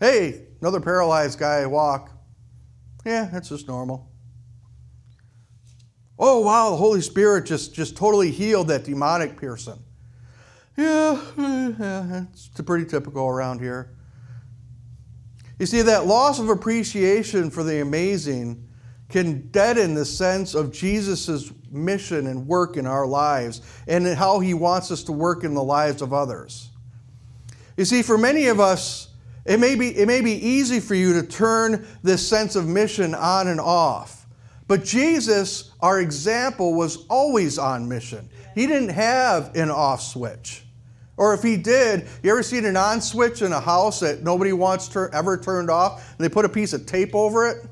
Hey, 0.00 0.46
another 0.60 0.80
paralyzed 0.80 1.38
guy 1.38 1.66
walk. 1.66 2.10
Yeah, 3.04 3.28
that's 3.32 3.48
just 3.48 3.68
normal. 3.68 4.10
Oh, 6.18 6.40
wow, 6.40 6.70
the 6.70 6.76
Holy 6.76 7.00
Spirit 7.00 7.46
just, 7.46 7.74
just 7.74 7.96
totally 7.96 8.30
healed 8.30 8.68
that 8.68 8.84
demonic 8.84 9.36
person. 9.36 9.78
Yeah, 10.76 11.20
yeah, 11.36 12.24
it's 12.32 12.48
pretty 12.64 12.84
typical 12.84 13.28
around 13.28 13.60
here. 13.60 13.94
You 15.58 15.66
see, 15.66 15.82
that 15.82 16.06
loss 16.06 16.38
of 16.38 16.48
appreciation 16.50 17.50
for 17.50 17.64
the 17.64 17.80
amazing 17.80 18.68
can 19.08 19.48
deaden 19.48 19.94
the 19.94 20.04
sense 20.04 20.54
of 20.54 20.72
Jesus' 20.72 21.52
mission 21.70 22.26
and 22.26 22.46
work 22.46 22.76
in 22.76 22.86
our 22.86 23.06
lives 23.06 23.60
and 23.86 24.06
how 24.06 24.38
he 24.38 24.54
wants 24.54 24.90
us 24.90 25.02
to 25.04 25.12
work 25.12 25.44
in 25.44 25.54
the 25.54 25.62
lives 25.62 26.02
of 26.02 26.12
others. 26.12 26.70
You 27.76 27.84
see, 27.84 28.02
for 28.02 28.18
many 28.18 28.46
of 28.46 28.60
us, 28.60 29.07
it 29.44 29.58
may 29.58 29.74
be, 29.74 29.88
it 29.96 30.06
may 30.06 30.20
be 30.20 30.32
easy 30.32 30.80
for 30.80 30.94
you 30.94 31.20
to 31.20 31.26
turn 31.26 31.86
this 32.02 32.26
sense 32.26 32.56
of 32.56 32.66
mission 32.66 33.14
on 33.14 33.48
and 33.48 33.60
off. 33.60 34.26
But 34.66 34.84
Jesus, 34.84 35.72
our 35.80 36.00
example, 36.00 36.74
was 36.74 37.06
always 37.08 37.58
on 37.58 37.88
mission. 37.88 38.28
He 38.54 38.66
didn't 38.66 38.90
have 38.90 39.56
an 39.56 39.70
off 39.70 40.02
switch. 40.02 40.64
Or 41.16 41.34
if 41.34 41.42
he 41.42 41.56
did, 41.56 42.06
you 42.22 42.30
ever 42.30 42.42
seen 42.42 42.64
an 42.64 42.76
on 42.76 43.00
switch 43.00 43.42
in 43.42 43.52
a 43.52 43.60
house 43.60 44.00
that 44.00 44.22
nobody 44.22 44.52
wants 44.52 44.86
tur- 44.88 45.10
ever 45.12 45.36
turned 45.36 45.70
off 45.70 46.08
and 46.16 46.24
they 46.24 46.28
put 46.28 46.44
a 46.44 46.48
piece 46.48 46.72
of 46.72 46.86
tape 46.86 47.14
over 47.14 47.48
it? 47.48 47.66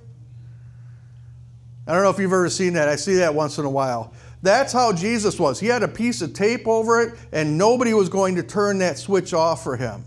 I 1.86 1.92
don't 1.92 2.02
know 2.02 2.10
if 2.10 2.18
you've 2.18 2.32
ever 2.32 2.50
seen 2.50 2.72
that. 2.72 2.88
I 2.88 2.96
see 2.96 3.16
that 3.16 3.34
once 3.34 3.58
in 3.58 3.64
a 3.64 3.70
while. 3.70 4.12
That's 4.42 4.72
how 4.72 4.92
Jesus 4.92 5.38
was. 5.38 5.60
He 5.60 5.68
had 5.68 5.82
a 5.82 5.88
piece 5.88 6.22
of 6.22 6.32
tape 6.32 6.66
over 6.66 7.00
it 7.00 7.18
and 7.30 7.56
nobody 7.56 7.94
was 7.94 8.08
going 8.08 8.34
to 8.36 8.42
turn 8.42 8.78
that 8.78 8.98
switch 8.98 9.32
off 9.32 9.62
for 9.62 9.76
him. 9.76 10.04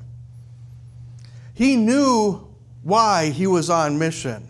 He 1.60 1.76
knew 1.76 2.48
why 2.84 3.32
he 3.32 3.46
was 3.46 3.70
on 3.70 4.00
mission. 4.00 4.48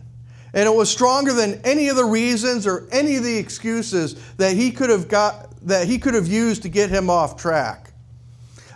And 0.53 0.67
it 0.67 0.75
was 0.75 0.91
stronger 0.91 1.33
than 1.33 1.59
any 1.63 1.87
of 1.87 1.95
the 1.95 2.05
reasons 2.05 2.67
or 2.67 2.87
any 2.91 3.15
of 3.15 3.23
the 3.23 3.35
excuses 3.35 4.13
that 4.37 4.55
he 4.55 4.69
could 4.69 4.91
have 4.91 5.07
got 5.07 5.47
that 5.65 5.87
he 5.87 5.97
could 5.97 6.13
have 6.13 6.27
used 6.27 6.61
to 6.61 6.69
get 6.69 6.91
him 6.91 7.09
off 7.09 7.35
track. 7.35 7.93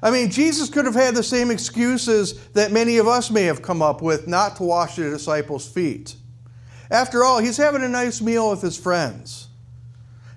I 0.02 0.10
mean, 0.10 0.32
Jesus 0.32 0.68
could 0.68 0.86
have 0.86 0.96
had 0.96 1.14
the 1.14 1.22
same 1.22 1.52
excuses 1.52 2.48
that 2.54 2.72
many 2.72 2.98
of 2.98 3.08
us 3.08 3.30
may 3.30 3.44
have 3.44 3.62
come 3.62 3.84
up 3.84 4.02
with 4.02 4.28
not 4.28 4.56
to 4.56 4.64
wash 4.64 4.96
the 4.96 5.12
disciples' 5.12 5.68
feet. 5.70 6.16
After 6.90 7.24
all, 7.24 7.38
he's 7.38 7.58
having 7.58 7.84
a 7.84 7.88
nice 7.88 8.20
meal 8.20 8.50
with 8.50 8.64
his 8.64 8.80
friends. 8.80 9.48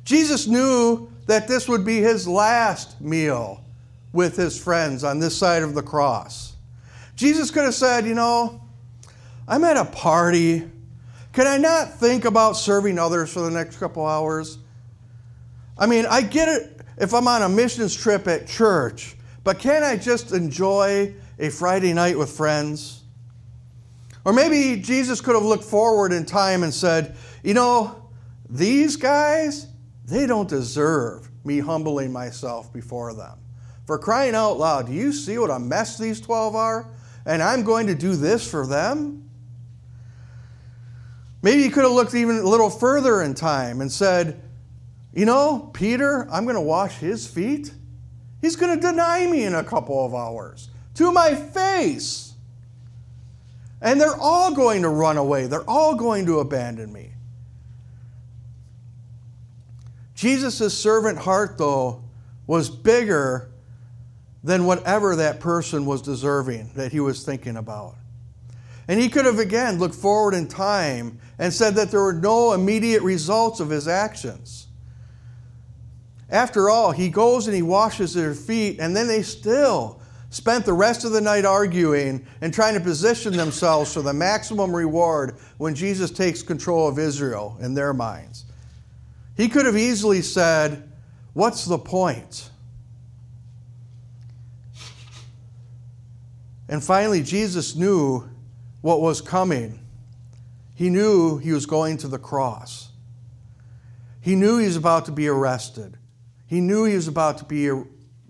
Jesus 0.05 0.47
knew 0.47 1.11
that 1.25 1.49
this 1.49 1.67
would 1.67 1.87
be 1.87 2.00
his 2.03 2.29
last 2.29 3.00
meal 3.00 3.65
with 4.12 4.37
his 4.37 4.62
friends 4.62 5.03
on 5.03 5.19
this 5.19 5.35
side 5.35 5.62
of 5.62 5.73
the 5.73 5.83
cross. 5.83 6.56
Jesus 7.17 7.51
could 7.51 7.65
have 7.65 7.75
said, 7.75 8.07
You 8.07 8.15
know, 8.15 8.63
I'm 9.49 9.65
at 9.65 9.77
a 9.77 9.85
party. 9.85 10.71
Can 11.33 11.47
I 11.47 11.59
not 11.59 11.95
think 11.95 12.25
about 12.25 12.53
serving 12.55 12.99
others 12.99 13.33
for 13.33 13.41
the 13.41 13.51
next 13.51 13.77
couple 13.79 14.07
hours? 14.07 14.59
I 15.77 15.87
mean, 15.87 16.07
I 16.07 16.23
get 16.23 16.49
it 16.49 16.81
if 16.97 17.13
I'm 17.13 17.29
on 17.29 17.43
a 17.43 17.49
missions 17.49 17.95
trip 17.95 18.27
at 18.27 18.47
church 18.47 19.17
but 19.47 19.61
can 19.61 19.85
I 19.85 19.97
just 19.97 20.33
enjoy 20.33 21.15
a 21.39 21.51
Friday 21.51 21.93
night 21.93 22.19
with 22.19 22.33
friends? 22.33 23.05
Or 24.25 24.33
maybe 24.33 24.83
Jesus 24.83 25.21
could 25.21 25.37
have 25.37 25.45
looked 25.45 25.63
forward 25.63 26.13
in 26.13 26.27
time 26.27 26.65
and 26.65 26.75
said, 26.75 27.15
You 27.45 27.55
know, 27.55 28.09
these 28.51 28.97
guys, 28.97 29.69
they 30.05 30.27
don't 30.27 30.49
deserve 30.49 31.31
me 31.45 31.61
humbling 31.61 32.13
myself 32.13 32.73
before 32.73 33.15
them. 33.15 33.39
For 33.85 34.01
crying 34.01 34.35
out 34.35 34.59
loud, 34.59 34.89
do 34.89 34.93
you 34.93 35.13
see 35.13 35.39
what 35.39 35.51
a 35.51 35.61
mess 35.61 35.97
these 35.97 36.21
12 36.21 36.57
are? 36.57 36.91
And 37.26 37.42
I'm 37.42 37.64
going 37.64 37.88
to 37.88 37.95
do 37.95 38.14
this 38.14 38.49
for 38.49 38.66
them? 38.66 39.28
Maybe 41.42 41.64
he 41.64 41.68
could 41.68 41.83
have 41.83 41.92
looked 41.92 42.14
even 42.14 42.38
a 42.38 42.42
little 42.42 42.71
further 42.71 43.21
in 43.21 43.35
time 43.35 43.80
and 43.80 43.90
said, 43.90 44.40
You 45.12 45.26
know, 45.26 45.71
Peter, 45.75 46.26
I'm 46.30 46.45
going 46.45 46.56
to 46.56 46.62
wash 46.62 46.99
his 46.99 47.26
feet. 47.26 47.73
He's 48.40 48.56
going 48.56 48.75
to 48.75 48.80
deny 48.80 49.26
me 49.26 49.45
in 49.45 49.54
a 49.54 49.64
couple 49.64 50.04
of 50.04 50.14
hours 50.14 50.71
to 50.95 51.12
my 51.12 51.35
face. 51.35 52.33
And 53.83 54.00
they're 54.00 54.16
all 54.16 54.54
going 54.54 54.83
to 54.83 54.88
run 54.88 55.16
away. 55.16 55.47
They're 55.47 55.68
all 55.68 55.95
going 55.95 56.26
to 56.26 56.38
abandon 56.38 56.92
me. 56.92 57.11
Jesus' 60.14 60.76
servant 60.76 61.18
heart, 61.18 61.59
though, 61.59 62.02
was 62.47 62.71
bigger 62.71 63.50
than 64.47 64.65
whatever 64.65 65.17
that 65.17 65.41
person 65.41 65.85
was 65.85 66.00
deserving 66.00 66.71
that 66.76 66.93
he 66.93 67.00
was 67.00 67.25
thinking 67.25 67.57
about. 67.57 67.97
And 68.87 69.00
he 69.00 69.09
could 69.09 69.25
have 69.25 69.41
again 69.41 69.81
looked 69.81 69.97
forward 69.97 70.35
in 70.35 70.47
time 70.47 71.19
and 71.37 71.53
said 71.53 71.75
that 71.75 71.91
there 71.91 72.00
were 72.00 72.12
no 72.12 72.53
immediate 72.53 73.03
results 73.03 73.59
of 73.59 73.71
his 73.71 73.88
actions. 73.88 74.69
After 76.31 76.71
all, 76.71 76.93
he 76.93 77.09
goes 77.09 77.49
and 77.49 77.57
he 77.57 77.62
washes 77.62 78.15
their 78.15 78.35
feet, 78.35 78.79
and 78.79 78.97
then 78.97 79.09
they 79.09 79.23
still 79.23 80.00
spent 80.31 80.65
the 80.65 80.73
rest 80.73 81.05
of 81.05 81.11
the 81.11 81.21
night 81.21 81.45
arguing 81.45 82.25
and 82.41 82.55
trying 82.55 82.75
to 82.75 82.81
position 82.81 83.37
themselves 83.37 83.93
for 83.93 84.03
the 84.03 84.12
maximum 84.12 84.75
reward 84.75 85.38
when 85.59 85.75
Jesus 85.75 86.12
takes 86.12 86.43
control 86.43 86.87
of 86.87 87.00
Israel 87.00 87.57
in 87.61 87.75
their 87.75 87.93
minds. 87.93 88.45
He 89.37 89.49
could 89.49 89.67
have 89.67 89.76
easily 89.76 90.23
said, 90.23 90.88
What's 91.33 91.65
the 91.65 91.79
point? 91.79 92.50
And 96.69 96.83
finally, 96.83 97.23
Jesus 97.23 97.77
knew 97.77 98.29
what 98.81 99.01
was 99.01 99.21
coming. 99.21 99.81
He 100.75 100.91
knew 100.91 101.39
he 101.39 101.53
was 101.53 101.67
going 101.67 101.97
to 101.99 102.09
the 102.09 102.19
cross. 102.19 102.91
He 104.21 104.35
knew 104.35 104.59
he 104.59 104.67
was 104.67 104.77
about 104.77 105.05
to 105.07 105.13
be 105.13 105.29
arrested. 105.29 105.97
He 106.47 106.61
knew 106.61 106.85
he 106.85 106.95
was 106.95 107.09
about 107.09 107.39
to 107.39 107.45
be 107.45 107.71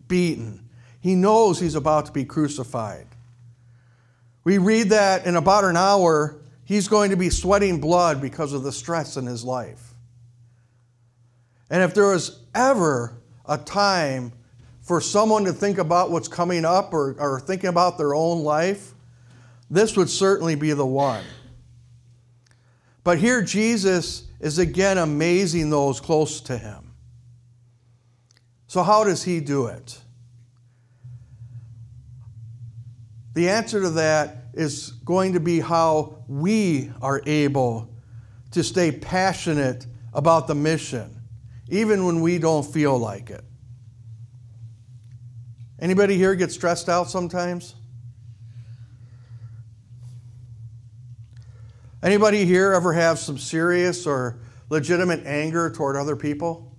beaten. 0.09 0.69
He 1.00 1.14
knows 1.14 1.59
he's 1.59 1.75
about 1.75 2.07
to 2.07 2.12
be 2.12 2.25
crucified. 2.25 3.07
We 4.45 4.59
read 4.59 4.90
that 4.90 5.26
in 5.26 5.37
about 5.37 5.64
an 5.64 5.76
hour, 5.76 6.40
he's 6.64 6.88
going 6.88 7.11
to 7.11 7.16
be 7.16 7.31
sweating 7.31 7.81
blood 7.81 8.21
because 8.21 8.52
of 8.52 8.62
the 8.62 8.73
stress 8.73 9.16
in 9.16 9.26
his 9.26 9.43
life. 9.43 9.95
And 11.69 11.83
if 11.83 11.95
there 11.95 12.09
was 12.09 12.40
ever 12.55 13.16
a 13.45 13.59
time 13.59 14.33
for 14.87 15.00
someone 15.00 15.45
to 15.45 15.52
think 15.52 15.78
about 15.78 16.12
what's 16.12 16.28
coming 16.28 16.64
up 16.64 16.95
or, 16.95 17.16
or 17.19 17.40
thinking 17.40 17.69
about 17.69 17.99
their 17.99 18.14
own 18.14 18.45
life, 18.45 18.95
this 19.69 19.97
would 19.97 20.09
certainly 20.09 20.55
be 20.55 20.73
the 20.73 20.87
one. 20.87 21.25
But 23.02 23.19
here, 23.19 23.43
Jesus 23.43 24.28
is 24.38 24.61
again 24.61 24.97
amazing 24.97 25.71
those 25.71 25.99
close 25.99 26.40
to 26.43 26.57
him. 26.57 26.93
So, 28.69 28.85
how 28.85 29.02
does 29.02 29.25
he 29.25 29.40
do 29.40 29.66
it? 29.66 29.99
The 33.35 33.49
answer 33.49 33.83
to 33.83 33.90
that 33.90 34.45
is 34.55 34.90
going 35.05 35.33
to 35.33 35.40
be 35.40 35.59
how 35.59 36.25
we 36.28 36.93
are 37.02 37.23
able 37.26 37.93
to 38.52 38.62
stay 38.62 38.93
passionate 38.93 39.85
about 40.14 40.47
the 40.47 40.55
mission, 40.55 41.23
even 41.69 42.07
when 42.07 42.21
we 42.21 42.38
don't 42.38 42.64
feel 42.64 42.97
like 42.97 43.31
it. 43.31 43.45
Anybody 45.78 46.16
here 46.16 46.35
get 46.35 46.50
stressed 46.50 46.88
out 46.88 47.11
sometimes? 47.11 47.75
Anybody 52.02 52.45
here 52.45 52.73
ever 52.73 52.92
have 52.92 53.18
some 53.18 53.37
serious 53.37 54.06
or 54.06 54.38
legitimate 54.71 55.26
anger 55.26 55.71
toward 55.71 55.97
other 55.97 56.16
people? 56.16 56.73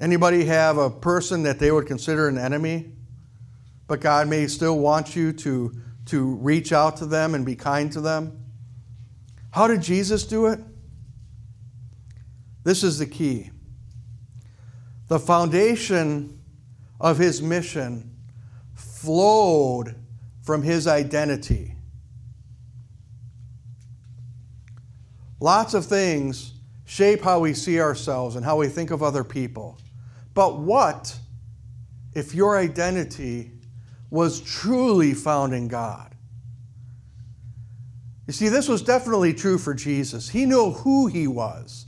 Anybody 0.00 0.44
have 0.44 0.78
a 0.78 0.90
person 0.90 1.44
that 1.44 1.58
they 1.58 1.70
would 1.70 1.86
consider 1.86 2.28
an 2.28 2.36
enemy, 2.36 2.92
but 3.86 4.00
God 4.00 4.28
may 4.28 4.48
still 4.48 4.78
want 4.78 5.14
you 5.14 5.32
to, 5.32 5.72
to 6.06 6.34
reach 6.36 6.72
out 6.72 6.96
to 6.98 7.06
them 7.06 7.34
and 7.34 7.46
be 7.46 7.54
kind 7.54 7.90
to 7.92 8.00
them? 8.00 8.44
How 9.52 9.66
did 9.66 9.80
Jesus 9.80 10.24
do 10.24 10.46
it? 10.46 10.60
This 12.64 12.82
is 12.82 12.98
the 12.98 13.06
key. 13.06 13.50
The 15.12 15.18
foundation 15.18 16.40
of 16.98 17.18
his 17.18 17.42
mission 17.42 18.16
flowed 18.72 19.94
from 20.40 20.62
his 20.62 20.86
identity. 20.86 21.74
Lots 25.38 25.74
of 25.74 25.84
things 25.84 26.54
shape 26.86 27.20
how 27.20 27.40
we 27.40 27.52
see 27.52 27.78
ourselves 27.78 28.36
and 28.36 28.42
how 28.46 28.56
we 28.56 28.68
think 28.68 28.90
of 28.90 29.02
other 29.02 29.22
people. 29.22 29.78
But 30.32 30.60
what 30.60 31.14
if 32.14 32.34
your 32.34 32.56
identity 32.56 33.50
was 34.08 34.40
truly 34.40 35.12
found 35.12 35.52
in 35.52 35.68
God? 35.68 36.14
You 38.26 38.32
see, 38.32 38.48
this 38.48 38.66
was 38.66 38.80
definitely 38.80 39.34
true 39.34 39.58
for 39.58 39.74
Jesus. 39.74 40.30
He 40.30 40.46
knew 40.46 40.70
who 40.70 41.06
he 41.06 41.26
was. 41.26 41.81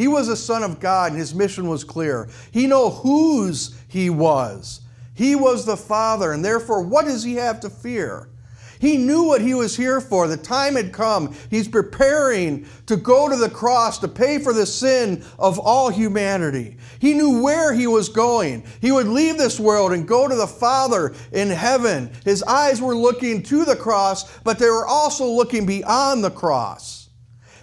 He 0.00 0.08
was 0.08 0.28
a 0.28 0.36
son 0.36 0.62
of 0.62 0.80
God, 0.80 1.10
and 1.10 1.20
his 1.20 1.34
mission 1.34 1.68
was 1.68 1.84
clear. 1.84 2.30
He 2.52 2.66
knew 2.66 2.88
whose 2.88 3.78
he 3.86 4.08
was. 4.08 4.80
He 5.12 5.34
was 5.34 5.66
the 5.66 5.76
Father, 5.76 6.32
and 6.32 6.42
therefore, 6.42 6.80
what 6.80 7.04
does 7.04 7.22
he 7.22 7.34
have 7.34 7.60
to 7.60 7.68
fear? 7.68 8.30
He 8.78 8.96
knew 8.96 9.24
what 9.24 9.42
he 9.42 9.52
was 9.52 9.76
here 9.76 10.00
for. 10.00 10.26
The 10.26 10.38
time 10.38 10.76
had 10.76 10.90
come. 10.90 11.34
He's 11.50 11.68
preparing 11.68 12.64
to 12.86 12.96
go 12.96 13.28
to 13.28 13.36
the 13.36 13.50
cross 13.50 13.98
to 13.98 14.08
pay 14.08 14.38
for 14.38 14.54
the 14.54 14.64
sin 14.64 15.22
of 15.38 15.58
all 15.58 15.90
humanity. 15.90 16.78
He 16.98 17.12
knew 17.12 17.42
where 17.42 17.74
he 17.74 17.86
was 17.86 18.08
going. 18.08 18.64
He 18.80 18.92
would 18.92 19.06
leave 19.06 19.36
this 19.36 19.60
world 19.60 19.92
and 19.92 20.08
go 20.08 20.26
to 20.26 20.34
the 20.34 20.46
Father 20.46 21.14
in 21.30 21.50
heaven. 21.50 22.10
His 22.24 22.42
eyes 22.44 22.80
were 22.80 22.96
looking 22.96 23.42
to 23.42 23.66
the 23.66 23.76
cross, 23.76 24.38
but 24.38 24.58
they 24.58 24.70
were 24.70 24.86
also 24.86 25.26
looking 25.26 25.66
beyond 25.66 26.24
the 26.24 26.30
cross. 26.30 26.99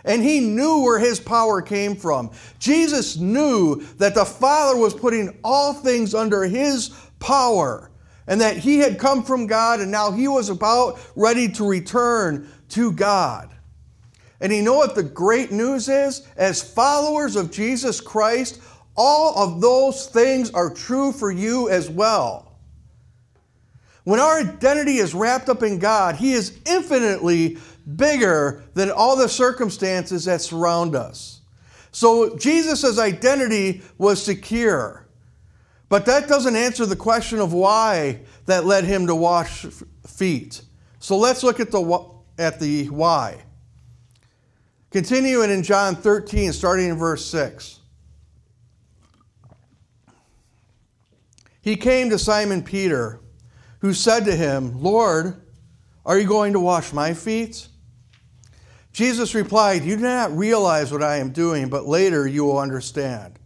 And 0.07 0.23
he 0.23 0.39
knew 0.39 0.81
where 0.81 0.99
his 0.99 1.19
power 1.19 1.61
came 1.61 1.95
from. 1.95 2.31
Jesus 2.59 3.17
knew 3.17 3.83
that 3.97 4.15
the 4.15 4.25
Father 4.25 4.79
was 4.79 4.93
putting 4.93 5.37
all 5.43 5.73
things 5.73 6.15
under 6.15 6.45
his 6.45 6.89
power 7.19 7.91
and 8.25 8.41
that 8.41 8.57
he 8.57 8.79
had 8.79 8.99
come 8.99 9.23
from 9.23 9.47
God 9.47 9.81
and 9.81 9.91
now 9.91 10.11
he 10.11 10.27
was 10.27 10.49
about 10.49 10.99
ready 11.15 11.49
to 11.49 11.67
return 11.67 12.49
to 12.69 12.91
God. 12.91 13.49
And 14.39 14.53
you 14.53 14.61
know 14.61 14.75
what 14.75 14.95
the 14.95 15.03
great 15.03 15.51
news 15.51 15.89
is? 15.89 16.27
As 16.37 16.61
followers 16.61 17.35
of 17.35 17.51
Jesus 17.51 17.99
Christ, 17.99 18.61
all 18.95 19.37
of 19.37 19.61
those 19.61 20.07
things 20.07 20.51
are 20.51 20.73
true 20.73 21.11
for 21.11 21.31
you 21.31 21.69
as 21.69 21.89
well. 21.89 22.47
When 24.03 24.21
our 24.21 24.39
identity 24.39 24.99
is 24.99 25.13
wrapped 25.13 25.49
up 25.49 25.63
in 25.63 25.79
God, 25.79 26.15
He 26.15 26.31
is 26.31 26.57
infinitely 26.65 27.57
bigger 27.95 28.63
than 28.73 28.91
all 28.91 29.15
the 29.15 29.29
circumstances 29.29 30.25
that 30.25 30.41
surround 30.41 30.95
us. 30.95 31.41
So 31.91 32.35
Jesus' 32.37 32.99
identity 32.99 33.81
was 33.97 34.21
secure. 34.21 35.07
But 35.89 36.05
that 36.05 36.27
doesn't 36.27 36.55
answer 36.55 36.85
the 36.85 36.97
question 36.97 37.39
of 37.39 37.53
why 37.53 38.21
that 38.45 38.65
led 38.65 38.83
him 38.83 39.07
to 39.07 39.15
wash 39.15 39.65
feet. 40.05 40.61
So 40.99 41.17
let's 41.17 41.43
look 41.43 41.59
at 41.59 41.71
the, 41.71 42.09
at 42.37 42.59
the 42.59 42.89
why. 42.89 43.43
Continuing 44.91 45.49
in 45.49 45.63
John 45.63 45.95
13, 45.95 46.51
starting 46.51 46.89
in 46.89 46.97
verse 46.97 47.25
6. 47.25 47.79
He 51.61 51.75
came 51.75 52.09
to 52.09 52.19
Simon 52.19 52.63
Peter, 52.63 53.19
who 53.79 53.93
said 53.93 54.25
to 54.25 54.35
him, 54.35 54.81
Lord, 54.81 55.41
are 56.05 56.17
you 56.17 56.27
going 56.27 56.53
to 56.53 56.59
wash 56.59 56.93
my 56.93 57.13
feet? 57.13 57.67
Jesus 58.97 59.35
replied, 59.35 59.83
You 59.83 59.95
do 59.95 60.01
not 60.01 60.35
realize 60.35 60.91
what 60.91 61.03
I 61.03 61.17
am 61.17 61.29
doing, 61.29 61.69
but 61.69 61.85
later 61.85 62.25
you 62.25 62.43
will 62.45 62.57
understand. 62.57 63.37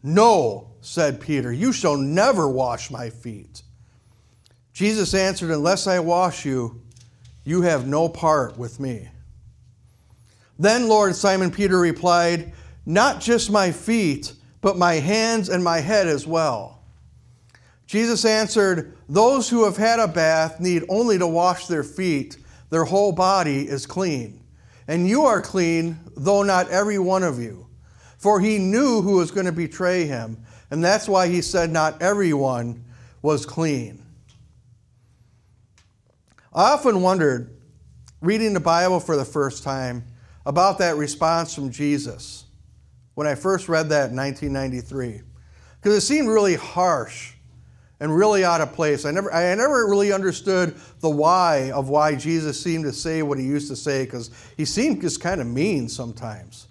No, 0.00 0.68
said 0.80 1.20
Peter, 1.20 1.52
you 1.52 1.72
shall 1.72 1.96
never 1.96 2.48
wash 2.48 2.88
my 2.88 3.10
feet. 3.10 3.62
Jesus 4.72 5.12
answered, 5.12 5.50
Unless 5.50 5.88
I 5.88 5.98
wash 5.98 6.44
you, 6.44 6.82
you 7.42 7.62
have 7.62 7.88
no 7.88 8.08
part 8.08 8.56
with 8.56 8.78
me. 8.78 9.08
Then 10.56 10.86
Lord 10.86 11.16
Simon 11.16 11.50
Peter 11.50 11.80
replied, 11.80 12.52
Not 12.86 13.20
just 13.20 13.50
my 13.50 13.72
feet, 13.72 14.34
but 14.60 14.78
my 14.78 14.94
hands 14.94 15.48
and 15.48 15.64
my 15.64 15.80
head 15.80 16.06
as 16.06 16.28
well. 16.28 16.80
Jesus 17.88 18.24
answered, 18.24 18.96
Those 19.08 19.48
who 19.48 19.64
have 19.64 19.78
had 19.78 19.98
a 19.98 20.06
bath 20.06 20.60
need 20.60 20.84
only 20.88 21.18
to 21.18 21.26
wash 21.26 21.66
their 21.66 21.82
feet, 21.82 22.38
their 22.70 22.84
whole 22.84 23.10
body 23.10 23.68
is 23.68 23.84
clean. 23.84 24.44
And 24.88 25.08
you 25.08 25.24
are 25.24 25.42
clean, 25.42 25.98
though 26.16 26.42
not 26.42 26.68
every 26.68 26.98
one 26.98 27.22
of 27.22 27.40
you. 27.40 27.66
For 28.18 28.40
he 28.40 28.58
knew 28.58 29.02
who 29.02 29.18
was 29.18 29.30
going 29.30 29.46
to 29.46 29.52
betray 29.52 30.06
him 30.06 30.46
and 30.70 30.82
that's 30.82 31.08
why 31.08 31.28
he 31.28 31.42
said 31.42 31.70
not 31.70 32.02
everyone 32.02 32.84
was 33.22 33.46
clean. 33.46 34.02
I 36.52 36.72
often 36.72 37.02
wondered, 37.02 37.56
reading 38.20 38.54
the 38.54 38.60
Bible 38.60 38.98
for 38.98 39.16
the 39.16 39.24
first 39.24 39.62
time, 39.62 40.04
about 40.44 40.78
that 40.78 40.96
response 40.96 41.54
from 41.54 41.70
Jesus 41.70 42.44
when 43.14 43.26
I 43.26 43.34
first 43.34 43.68
read 43.68 43.90
that 43.90 44.10
in 44.10 44.16
1993. 44.16 45.22
Because 45.76 45.96
it 45.96 46.00
seemed 46.00 46.28
really 46.28 46.54
harsh 46.54 47.34
and 48.00 48.14
really 48.14 48.44
out 48.44 48.60
of 48.60 48.72
place. 48.72 49.04
I 49.04 49.10
never, 49.10 49.32
I 49.32 49.54
never 49.54 49.86
really 49.86 50.12
understood 50.12 50.76
the 51.00 51.08
why 51.08 51.70
of 51.70 51.88
why 51.88 52.14
Jesus 52.14 52.60
seemed 52.60 52.84
to 52.84 52.92
say 52.92 53.22
what 53.22 53.38
he 53.38 53.44
used 53.44 53.68
to 53.68 53.76
say, 53.76 54.04
because 54.04 54.30
he 54.56 54.64
seemed 54.64 55.00
just 55.00 55.20
kind 55.20 55.40
of 55.40 55.46
mean 55.46 55.88
sometimes. 55.88 56.66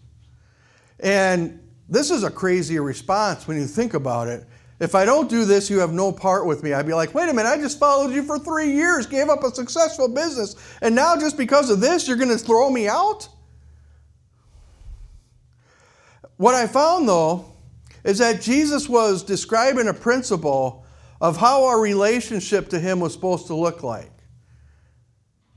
And 0.99 1.59
this 1.89 2.11
is 2.11 2.23
a 2.23 2.31
crazy 2.31 2.79
response 2.79 3.47
when 3.47 3.57
you 3.57 3.65
think 3.65 3.93
about 3.93 4.27
it. 4.27 4.45
If 4.79 4.93
I 4.93 5.05
don't 5.05 5.29
do 5.29 5.45
this, 5.45 5.69
you 5.69 5.79
have 5.79 5.93
no 5.93 6.11
part 6.11 6.45
with 6.45 6.61
me. 6.61 6.73
I'd 6.73 6.85
be 6.85 6.93
like, 6.93 7.13
wait 7.13 7.29
a 7.29 7.33
minute, 7.33 7.49
I 7.49 7.57
just 7.57 7.79
followed 7.79 8.11
you 8.11 8.23
for 8.23 8.37
three 8.37 8.73
years, 8.73 9.05
gave 9.05 9.29
up 9.29 9.43
a 9.43 9.53
successful 9.53 10.07
business, 10.07 10.55
and 10.81 10.93
now 10.93 11.15
just 11.15 11.37
because 11.37 11.69
of 11.69 11.79
this, 11.79 12.07
you're 12.07 12.17
going 12.17 12.29
to 12.29 12.37
throw 12.37 12.69
me 12.69 12.87
out? 12.87 13.29
What 16.37 16.53
I 16.53 16.67
found, 16.67 17.07
though, 17.07 17.53
is 18.03 18.17
that 18.17 18.41
Jesus 18.41 18.89
was 18.89 19.23
describing 19.23 19.87
a 19.87 19.93
principle 19.93 20.84
of 21.25 21.37
how 21.37 21.63
our 21.65 21.79
relationship 21.79 22.69
to 22.69 22.79
Him 22.79 22.99
was 22.99 23.11
supposed 23.11 23.47
to 23.47 23.55
look 23.55 23.81
like. 23.81 24.11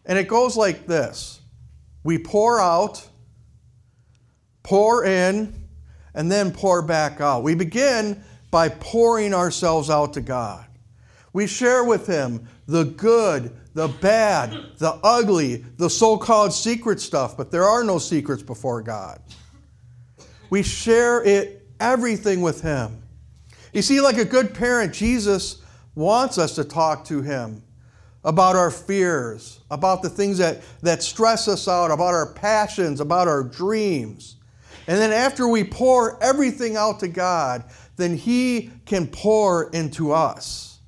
And 0.06 0.18
it 0.18 0.26
goes 0.26 0.56
like 0.56 0.86
this 0.86 1.42
We 2.02 2.16
pour 2.16 2.58
out, 2.58 3.06
pour 4.62 5.04
in, 5.04 5.68
and 6.14 6.32
then 6.32 6.52
pour 6.52 6.80
back 6.80 7.20
out. 7.20 7.42
We 7.42 7.54
begin 7.54 8.24
by 8.50 8.70
pouring 8.70 9.34
ourselves 9.34 9.90
out 9.90 10.14
to 10.14 10.22
God. 10.22 10.64
We 11.34 11.46
share 11.46 11.84
with 11.84 12.06
Him 12.06 12.48
the 12.66 12.84
good, 12.84 13.54
the 13.74 13.88
bad, 13.88 14.56
the 14.78 14.98
ugly, 15.04 15.56
the 15.76 15.90
so 15.90 16.16
called 16.16 16.54
secret 16.54 16.98
stuff, 16.98 17.36
but 17.36 17.50
there 17.50 17.64
are 17.64 17.84
no 17.84 17.98
secrets 17.98 18.42
before 18.42 18.80
God. 18.80 19.20
We 20.48 20.62
share 20.62 21.22
it, 21.22 21.68
everything 21.78 22.40
with 22.40 22.62
Him. 22.62 23.02
You 23.78 23.82
see, 23.82 24.00
like 24.00 24.18
a 24.18 24.24
good 24.24 24.54
parent, 24.54 24.92
Jesus 24.92 25.62
wants 25.94 26.36
us 26.36 26.56
to 26.56 26.64
talk 26.64 27.04
to 27.04 27.22
Him 27.22 27.62
about 28.24 28.56
our 28.56 28.72
fears, 28.72 29.60
about 29.70 30.02
the 30.02 30.10
things 30.10 30.38
that, 30.38 30.62
that 30.82 31.00
stress 31.00 31.46
us 31.46 31.68
out, 31.68 31.92
about 31.92 32.12
our 32.12 32.26
passions, 32.32 32.98
about 32.98 33.28
our 33.28 33.44
dreams. 33.44 34.34
And 34.88 34.98
then 34.98 35.12
after 35.12 35.46
we 35.46 35.62
pour 35.62 36.20
everything 36.20 36.76
out 36.76 36.98
to 36.98 37.06
God, 37.06 37.66
then 37.94 38.16
He 38.16 38.72
can 38.84 39.06
pour 39.06 39.70
into 39.70 40.10
us. 40.10 40.80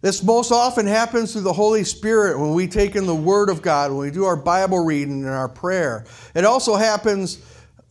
This 0.00 0.24
most 0.24 0.50
often 0.50 0.88
happens 0.88 1.32
through 1.32 1.42
the 1.42 1.52
Holy 1.52 1.84
Spirit 1.84 2.36
when 2.36 2.52
we 2.52 2.66
take 2.66 2.96
in 2.96 3.06
the 3.06 3.14
Word 3.14 3.48
of 3.48 3.62
God, 3.62 3.92
when 3.92 4.00
we 4.00 4.10
do 4.10 4.24
our 4.24 4.34
Bible 4.34 4.84
reading 4.84 5.22
and 5.22 5.32
our 5.32 5.48
prayer. 5.48 6.04
It 6.34 6.44
also 6.44 6.74
happens 6.74 7.38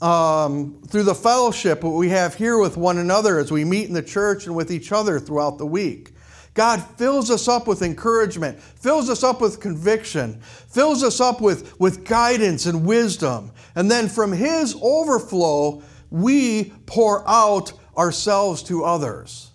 um, 0.01 0.81
through 0.87 1.03
the 1.03 1.15
fellowship 1.15 1.81
that 1.81 1.89
we 1.89 2.09
have 2.09 2.35
here 2.35 2.57
with 2.57 2.77
one 2.77 2.97
another 2.97 3.39
as 3.39 3.51
we 3.51 3.65
meet 3.65 3.87
in 3.87 3.93
the 3.93 4.03
church 4.03 4.45
and 4.45 4.55
with 4.55 4.71
each 4.71 4.91
other 4.91 5.19
throughout 5.19 5.57
the 5.57 5.65
week. 5.65 6.11
God 6.53 6.83
fills 6.97 7.29
us 7.29 7.47
up 7.47 7.67
with 7.67 7.83
encouragement, 7.83 8.59
fills 8.59 9.09
us 9.09 9.23
up 9.23 9.41
with 9.41 9.59
conviction, 9.59 10.41
fills 10.41 11.03
us 11.03 11.21
up 11.21 11.39
with, 11.39 11.79
with 11.79 12.03
guidance 12.03 12.65
and 12.65 12.85
wisdom. 12.85 13.51
And 13.75 13.91
then 13.91 14.07
from 14.07 14.31
His 14.31 14.75
overflow, 14.81 15.83
we 16.09 16.73
pour 16.85 17.27
out 17.29 17.73
ourselves 17.95 18.63
to 18.63 18.83
others. 18.83 19.51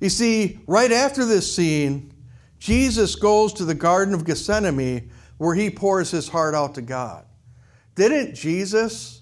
You 0.00 0.08
see, 0.08 0.60
right 0.66 0.92
after 0.92 1.24
this 1.24 1.54
scene, 1.54 2.12
Jesus 2.58 3.16
goes 3.16 3.52
to 3.54 3.64
the 3.64 3.74
Garden 3.74 4.14
of 4.14 4.24
Gethsemane 4.24 5.10
where 5.38 5.54
he 5.54 5.70
pours 5.70 6.10
his 6.10 6.28
heart 6.28 6.54
out 6.54 6.74
to 6.74 6.82
God. 6.82 7.24
Didn't 8.00 8.34
Jesus 8.34 9.20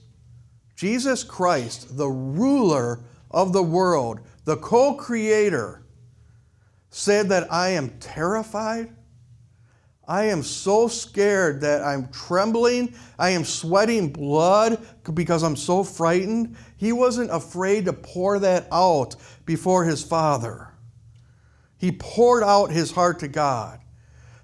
Jesus 0.77 1.25
Christ, 1.25 1.97
the 1.97 2.07
ruler 2.07 3.01
of 3.33 3.53
the 3.53 3.64
world, 3.64 4.21
the 4.45 4.57
co 4.57 4.95
creator, 4.95 5.83
said 6.88 7.31
that 7.31 7.53
I 7.53 7.71
am 7.71 7.99
terrified. 7.99 8.95
I 10.07 10.27
am 10.27 10.45
so 10.45 10.87
scared 10.87 11.62
that 11.62 11.83
I'm 11.83 12.07
trembling. 12.12 12.95
I 13.19 13.31
am 13.31 13.43
sweating 13.43 14.12
blood 14.12 14.87
because 15.12 15.43
I'm 15.43 15.57
so 15.57 15.83
frightened. 15.83 16.55
He 16.77 16.93
wasn't 16.93 17.33
afraid 17.33 17.87
to 17.87 17.93
pour 17.93 18.38
that 18.38 18.69
out 18.71 19.17
before 19.45 19.87
his 19.87 20.05
Father. 20.05 20.69
He 21.79 21.91
poured 21.91 22.45
out 22.45 22.71
his 22.71 22.93
heart 22.93 23.19
to 23.19 23.29
God. 23.29 23.81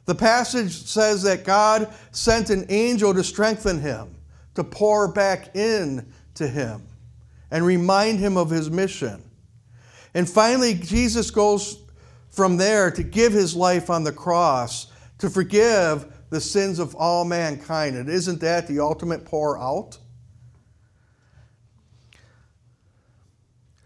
The 0.06 0.16
passage 0.16 0.72
says 0.86 1.22
that 1.22 1.44
God 1.44 1.94
sent 2.10 2.50
an 2.50 2.66
angel 2.70 3.14
to 3.14 3.22
strengthen 3.22 3.80
him, 3.80 4.13
to 4.54 4.64
pour 4.64 5.08
back 5.08 5.56
in 5.56 6.12
to 6.34 6.48
him, 6.48 6.86
and 7.50 7.64
remind 7.64 8.18
him 8.18 8.36
of 8.36 8.50
his 8.50 8.70
mission. 8.70 9.22
And 10.14 10.28
finally, 10.28 10.74
Jesus 10.74 11.30
goes 11.30 11.78
from 12.30 12.56
there 12.56 12.90
to 12.90 13.02
give 13.02 13.32
his 13.32 13.54
life 13.54 13.90
on 13.90 14.04
the 14.04 14.12
cross 14.12 14.88
to 15.18 15.30
forgive 15.30 16.12
the 16.30 16.40
sins 16.40 16.78
of 16.78 16.94
all 16.96 17.24
mankind. 17.24 17.96
And 17.96 18.08
isn't 18.08 18.40
that 18.40 18.66
the 18.66 18.80
ultimate 18.80 19.24
pour 19.24 19.58
out? 19.58 19.98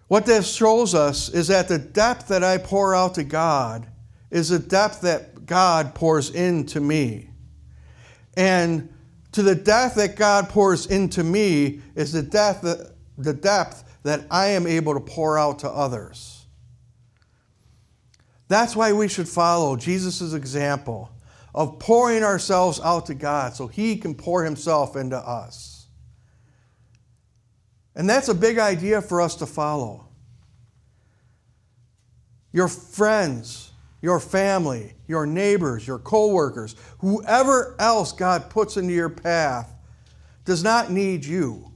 What 0.09 0.25
this 0.25 0.55
shows 0.55 0.95
us 0.95 1.29
is 1.29 1.49
that 1.49 1.69
the 1.69 1.79
depth 1.79 2.29
that 2.29 2.43
I 2.43 2.57
pour 2.57 2.95
out 2.95 3.15
to 3.17 3.25
God 3.25 3.87
is 4.31 4.49
the 4.49 4.59
depth 4.59 5.03
that 5.03 5.45
God 5.45 5.95
pours 5.95 6.31
into 6.31 6.81
me. 6.81 7.31
And 8.37 8.89
to 9.39 9.45
the 9.45 9.55
death 9.55 9.95
that 9.95 10.17
God 10.17 10.49
pours 10.49 10.87
into 10.87 11.23
me 11.23 11.81
is 11.95 12.11
the 12.11 12.23
depth 12.23 12.63
that, 12.63 12.93
the 13.17 13.33
depth 13.33 13.85
that 14.03 14.27
I 14.33 14.49
am 14.49 14.67
able 14.67 14.95
to 14.95 15.01
pour 15.01 15.39
out 15.39 15.61
to 15.61 15.69
others. 15.69 16.45
That's 18.49 18.75
why 18.75 18.93
we 18.93 19.07
should 19.07 19.29
follow 19.29 19.77
Jesus' 19.77 20.33
example 20.33 21.13
of 21.55 21.79
pouring 21.79 22.25
ourselves 22.25 22.81
out 22.81 23.07
to 23.07 23.15
God 23.15 23.55
so 23.55 23.69
He 23.69 23.97
can 23.97 24.13
pour 24.13 24.43
Himself 24.43 24.97
into 24.97 25.17
us. 25.17 25.87
And 27.95 28.11
that's 28.11 28.29
a 28.29 28.35
big 28.35 28.59
idea 28.59 29.01
for 29.01 29.21
us 29.21 29.37
to 29.37 29.47
follow. 29.47 30.09
Your 32.53 32.67
friends, 32.67 33.68
your 34.01 34.21
family, 34.21 34.95
your 35.07 35.27
neighbors, 35.27 35.87
your 35.87 35.99
coworkers, 35.99 36.77
whoever 36.99 37.75
else 37.79 38.13
God 38.13 38.51
puts 38.51 38.77
into 38.77 38.93
your 38.93 39.09
path 39.09 39.75
does 40.45 40.63
not 40.63 40.91
need 40.91 41.25
you. 41.25 41.73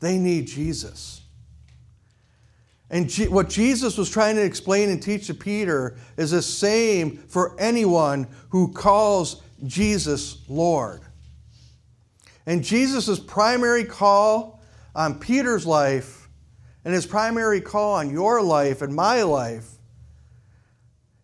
They 0.00 0.18
need 0.18 0.46
Jesus. 0.46 1.22
And 2.90 3.10
what 3.28 3.48
Jesus 3.48 3.98
was 3.98 4.10
trying 4.10 4.36
to 4.36 4.44
explain 4.44 4.88
and 4.88 5.02
teach 5.02 5.26
to 5.26 5.34
Peter 5.34 5.96
is 6.16 6.30
the 6.30 6.42
same 6.42 7.16
for 7.16 7.58
anyone 7.58 8.28
who 8.50 8.72
calls 8.72 9.42
Jesus 9.64 10.42
Lord. 10.48 11.00
And 12.46 12.62
Jesus' 12.62 13.18
primary 13.18 13.84
call 13.84 14.62
on 14.94 15.18
Peter's 15.18 15.66
life 15.66 16.28
and 16.84 16.92
his 16.92 17.06
primary 17.06 17.60
call 17.60 17.94
on 17.94 18.10
your 18.10 18.42
life 18.42 18.82
and 18.82 18.94
my 18.94 19.22
life 19.22 19.73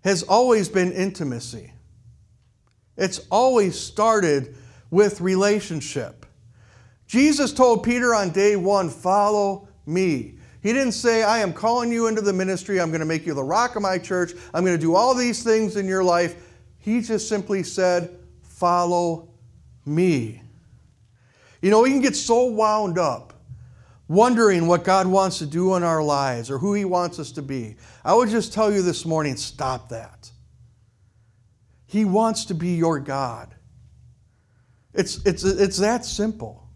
has 0.03 0.23
always 0.23 0.69
been 0.69 0.93
intimacy. 0.93 1.73
It's 2.97 3.21
always 3.31 3.79
started 3.79 4.57
with 4.91 5.21
relationship. 5.21 6.27
Jesus 7.07 7.53
told 7.53 7.83
Peter 7.83 8.15
on 8.15 8.31
day 8.31 8.57
one, 8.57 8.89
Follow 8.89 9.69
me. 9.87 10.35
He 10.63 10.73
didn't 10.73 10.93
say, 10.93 11.23
I 11.23 11.39
am 11.39 11.53
calling 11.53 11.91
you 11.91 12.07
into 12.07 12.21
the 12.21 12.33
ministry. 12.33 12.81
I'm 12.81 12.91
going 12.91 13.01
to 13.01 13.07
make 13.07 13.25
you 13.25 13.33
the 13.33 13.43
rock 13.43 13.77
of 13.77 13.83
my 13.83 13.97
church. 13.97 14.33
I'm 14.53 14.65
going 14.65 14.77
to 14.77 14.81
do 14.81 14.95
all 14.95 15.15
these 15.15 15.43
things 15.43 15.77
in 15.77 15.87
your 15.87 16.05
life. 16.05 16.37
He 16.79 17.01
just 17.01 17.29
simply 17.29 17.63
said, 17.63 18.17
Follow 18.43 19.31
me. 19.87 20.43
You 21.63 21.71
know, 21.71 21.83
we 21.83 21.91
can 21.91 22.01
get 22.01 22.15
so 22.15 22.45
wound 22.45 22.99
up 22.99 23.30
wondering 24.11 24.67
what 24.67 24.83
God 24.83 25.07
wants 25.07 25.39
to 25.39 25.47
do 25.47 25.77
in 25.77 25.85
our 25.85 26.03
lives 26.03 26.51
or 26.51 26.59
who 26.59 26.75
He 26.75 26.85
wants 26.85 27.21
us 27.21 27.31
to 27.31 27.43
be. 27.43 27.77
I 28.05 28.13
would 28.13 28.29
just 28.29 28.53
tell 28.53 28.73
you 28.73 28.83
this 28.83 29.07
morning 29.07 29.37
stop 29.37 29.91
that. 29.91 30.29
He 31.87 32.05
wants 32.05 32.47
to 32.47 32.55
be 32.55 32.71
your 32.71 32.99
God. 32.99 33.55
It's, 34.95 35.25
it's, 35.25 35.45
it's 35.45 35.77
that 35.77 36.05
simple. 36.05 36.69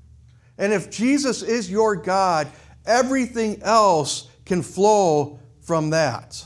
And 0.58 0.72
if 0.72 0.92
Jesus 0.92 1.42
is 1.42 1.68
your 1.68 1.96
God, 1.96 2.46
everything 2.86 3.60
else 3.62 4.28
can 4.44 4.62
flow 4.62 5.40
from 5.60 5.90
that. 5.90 6.44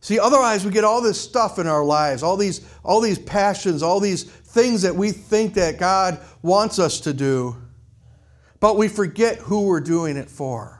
See, 0.00 0.18
otherwise 0.18 0.64
we 0.64 0.70
get 0.70 0.84
all 0.84 1.02
this 1.02 1.20
stuff 1.20 1.58
in 1.58 1.66
our 1.66 1.84
lives, 1.84 2.22
all 2.22 2.38
these, 2.38 2.66
all 2.82 3.02
these 3.02 3.18
passions, 3.18 3.82
all 3.82 4.00
these 4.00 4.24
things 4.24 4.80
that 4.80 4.94
we 4.94 5.12
think 5.12 5.52
that 5.54 5.76
God 5.76 6.18
wants 6.40 6.78
us 6.78 7.00
to 7.00 7.12
do, 7.12 7.56
but 8.60 8.76
we 8.76 8.88
forget 8.88 9.38
who 9.38 9.66
we're 9.66 9.80
doing 9.80 10.16
it 10.16 10.28
for. 10.28 10.78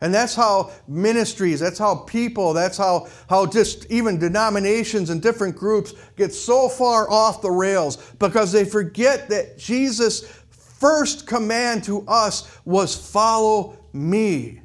And 0.00 0.12
that's 0.12 0.34
how 0.34 0.72
ministries, 0.88 1.60
that's 1.60 1.78
how 1.78 1.94
people, 1.94 2.52
that's 2.54 2.76
how, 2.76 3.06
how 3.28 3.46
just 3.46 3.88
even 3.88 4.18
denominations 4.18 5.10
and 5.10 5.22
different 5.22 5.54
groups 5.54 5.94
get 6.16 6.34
so 6.34 6.68
far 6.68 7.08
off 7.08 7.40
the 7.40 7.50
rails 7.52 7.98
because 8.18 8.50
they 8.50 8.64
forget 8.64 9.28
that 9.28 9.58
Jesus' 9.58 10.22
first 10.50 11.28
command 11.28 11.84
to 11.84 12.04
us 12.08 12.58
was 12.64 12.96
follow 12.96 13.78
me. 13.92 14.60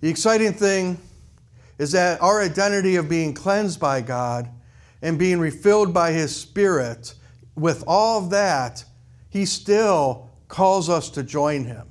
The 0.00 0.08
exciting 0.08 0.54
thing 0.54 0.96
is 1.78 1.92
that 1.92 2.22
our 2.22 2.40
identity 2.40 2.96
of 2.96 3.10
being 3.10 3.34
cleansed 3.34 3.78
by 3.78 4.00
God 4.00 4.48
and 5.02 5.18
being 5.18 5.38
refilled 5.38 5.92
by 5.92 6.12
His 6.12 6.34
Spirit, 6.34 7.14
with 7.54 7.84
all 7.86 8.22
that, 8.28 8.84
He 9.28 9.44
still 9.44 10.30
calls 10.48 10.88
us 10.88 11.10
to 11.10 11.22
join 11.22 11.64
Him. 11.64 11.88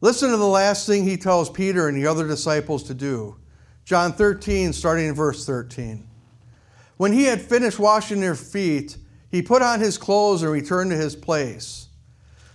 Listen 0.00 0.30
to 0.30 0.36
the 0.36 0.46
last 0.46 0.86
thing 0.86 1.04
He 1.04 1.16
tells 1.16 1.50
Peter 1.50 1.88
and 1.88 1.96
the 1.96 2.06
other 2.06 2.26
disciples 2.26 2.82
to 2.84 2.94
do. 2.94 3.36
John 3.84 4.12
13, 4.12 4.72
starting 4.72 5.06
in 5.06 5.14
verse 5.14 5.44
13. 5.44 6.06
When 6.96 7.12
he 7.12 7.24
had 7.24 7.40
finished 7.40 7.78
washing 7.78 8.20
their 8.20 8.34
feet, 8.34 8.98
he 9.30 9.40
put 9.40 9.62
on 9.62 9.80
his 9.80 9.96
clothes 9.96 10.42
and 10.42 10.52
returned 10.52 10.90
to 10.90 10.96
his 10.96 11.16
place. 11.16 11.88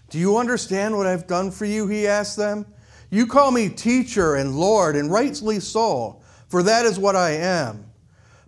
Do 0.09 0.19
you 0.19 0.37
understand 0.37 0.95
what 0.95 1.07
I've 1.07 1.25
done 1.25 1.49
for 1.49 1.65
you? 1.65 1.87
He 1.87 2.05
asked 2.05 2.37
them. 2.37 2.65
You 3.09 3.25
call 3.25 3.51
me 3.51 3.69
teacher 3.69 4.35
and 4.35 4.55
Lord, 4.55 4.95
and 4.95 5.11
rightly 5.11 5.59
so, 5.59 6.21
for 6.47 6.61
that 6.63 6.85
is 6.85 6.99
what 6.99 7.15
I 7.15 7.31
am. 7.31 7.85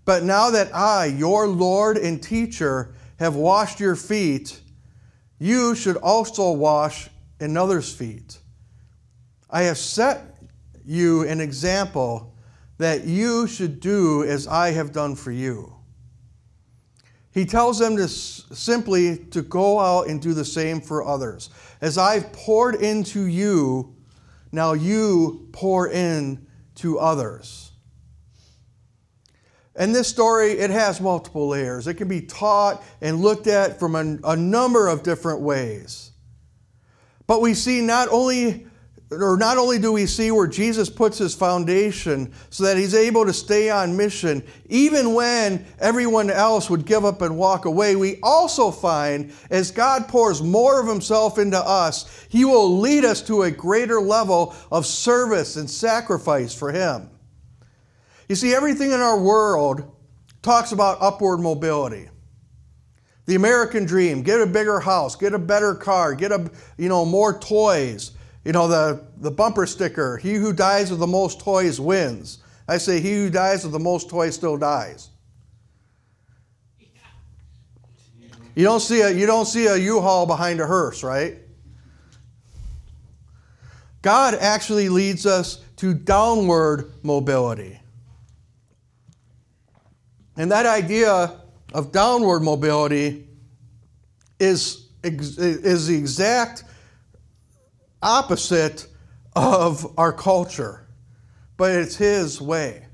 But 0.07 0.23
now 0.23 0.51
that 0.51 0.73
I, 0.73 1.07
your 1.07 1.49
Lord 1.49 1.97
and 1.97 2.23
teacher, 2.23 2.93
have 3.19 3.35
washed 3.35 3.81
your 3.81 3.97
feet, 3.97 4.61
you 5.37 5.75
should 5.75 5.97
also 5.97 6.53
wash 6.53 7.09
another's 7.41 7.93
feet. 7.93 8.39
I 9.49 9.63
have 9.63 9.77
set 9.77 10.37
you 10.85 11.27
an 11.27 11.41
example 11.41 12.33
that 12.77 13.03
you 13.03 13.47
should 13.47 13.81
do 13.81 14.23
as 14.23 14.47
I 14.47 14.71
have 14.71 14.93
done 14.93 15.13
for 15.13 15.31
you. 15.31 15.75
He 17.31 17.45
tells 17.45 17.77
them 17.77 17.97
to 17.97 18.07
simply 18.07 19.17
to 19.17 19.41
go 19.41 19.77
out 19.77 20.07
and 20.07 20.21
do 20.21 20.33
the 20.33 20.45
same 20.45 20.79
for 20.79 21.05
others. 21.05 21.49
As 21.81 21.97
I've 21.97 22.31
poured 22.31 22.75
into 22.75 23.25
you, 23.25 23.93
now 24.53 24.71
you 24.71 25.49
pour 25.51 25.89
in 25.89 26.47
to 26.75 26.97
others. 26.97 27.66
And 29.77 29.93
this 29.93 30.07
story, 30.07 30.53
it 30.53 30.71
has 30.71 30.99
multiple 30.99 31.47
layers. 31.49 31.87
It 31.87 31.93
can 31.93 32.07
be 32.07 32.21
taught 32.21 32.83
and 32.99 33.21
looked 33.21 33.45
at 33.45 33.79
from 33.79 33.95
a, 33.95 34.31
a 34.31 34.35
number 34.35 34.87
of 34.87 35.03
different 35.03 35.41
ways. 35.41 36.11
But 37.27 37.41
we 37.41 37.53
see 37.53 37.81
not 37.81 38.07
only 38.09 38.65
or 39.09 39.37
not 39.37 39.57
only 39.57 39.79
do 39.79 39.93
we 39.93 40.05
see 40.05 40.31
where 40.31 40.47
Jesus 40.47 40.89
puts 40.89 41.17
his 41.17 41.33
foundation 41.33 42.33
so 42.49 42.65
that 42.65 42.75
he's 42.75 42.93
able 42.93 43.25
to 43.25 43.31
stay 43.31 43.69
on 43.69 43.95
mission, 43.95 44.43
even 44.67 45.13
when 45.13 45.65
everyone 45.79 46.29
else 46.29 46.69
would 46.69 46.85
give 46.85 47.05
up 47.05 47.21
and 47.21 47.37
walk 47.37 47.63
away, 47.63 47.95
we 47.95 48.19
also 48.21 48.69
find 48.69 49.31
as 49.49 49.71
God 49.71 50.09
pours 50.09 50.41
more 50.41 50.81
of 50.81 50.87
himself 50.87 51.37
into 51.37 51.57
us, 51.57 52.25
he 52.27 52.43
will 52.43 52.79
lead 52.79 53.05
us 53.05 53.21
to 53.23 53.43
a 53.43 53.51
greater 53.51 54.01
level 54.01 54.53
of 54.71 54.85
service 54.85 55.55
and 55.55 55.69
sacrifice 55.69 56.53
for 56.53 56.73
him. 56.73 57.09
You 58.27 58.35
see, 58.35 58.53
everything 58.53 58.91
in 58.91 58.99
our 58.99 59.19
world 59.19 59.91
talks 60.41 60.71
about 60.71 60.97
upward 61.01 61.39
mobility. 61.39 62.09
The 63.25 63.35
American 63.35 63.85
dream, 63.85 64.21
get 64.21 64.39
a 64.39 64.45
bigger 64.45 64.79
house, 64.79 65.15
get 65.15 65.33
a 65.33 65.39
better 65.39 65.75
car, 65.75 66.13
get 66.13 66.31
a, 66.31 66.49
you 66.77 66.87
know, 66.87 67.05
more 67.05 67.37
toys 67.39 68.11
you 68.47 68.53
know, 68.53 68.69
the, 68.69 69.03
the 69.17 69.29
bumper 69.29 69.65
sticker, 69.65 70.15
he 70.15 70.35
who 70.35 70.53
dies 70.53 70.89
with 70.89 71.01
the 71.01 71.07
most 71.07 71.41
toys 71.41 71.81
wins. 71.81 72.37
I 72.65 72.77
say, 72.77 73.01
he 73.01 73.11
who 73.15 73.29
dies 73.29 73.65
with 73.65 73.73
the 73.73 73.79
most 73.79 74.09
toys 74.09 74.35
still 74.35 74.55
dies. 74.55 75.09
You 78.55 78.63
don't 78.63 78.79
see 78.79 79.01
a 79.01 79.09
you 79.11 79.25
don't 79.25 79.47
see 79.47 79.67
a 79.67 79.75
U-Haul 79.75 80.25
behind 80.25 80.61
a 80.61 80.65
hearse, 80.65 81.03
right? 81.03 81.39
God 84.01 84.35
actually 84.35 84.87
leads 84.87 85.25
us 85.25 85.61
to 85.75 85.93
downward 85.93 86.93
mobility. 87.03 87.81
And 90.37 90.51
that 90.51 90.65
idea 90.65 91.41
of 91.73 91.91
downward 91.91 92.41
mobility 92.41 93.27
is, 94.39 94.87
is 95.03 95.87
the 95.87 95.97
exact 95.97 96.63
opposite 98.01 98.87
of 99.35 99.93
our 99.97 100.13
culture, 100.13 100.87
but 101.57 101.71
it's 101.71 101.95
His 101.95 102.39
way. 102.39 102.85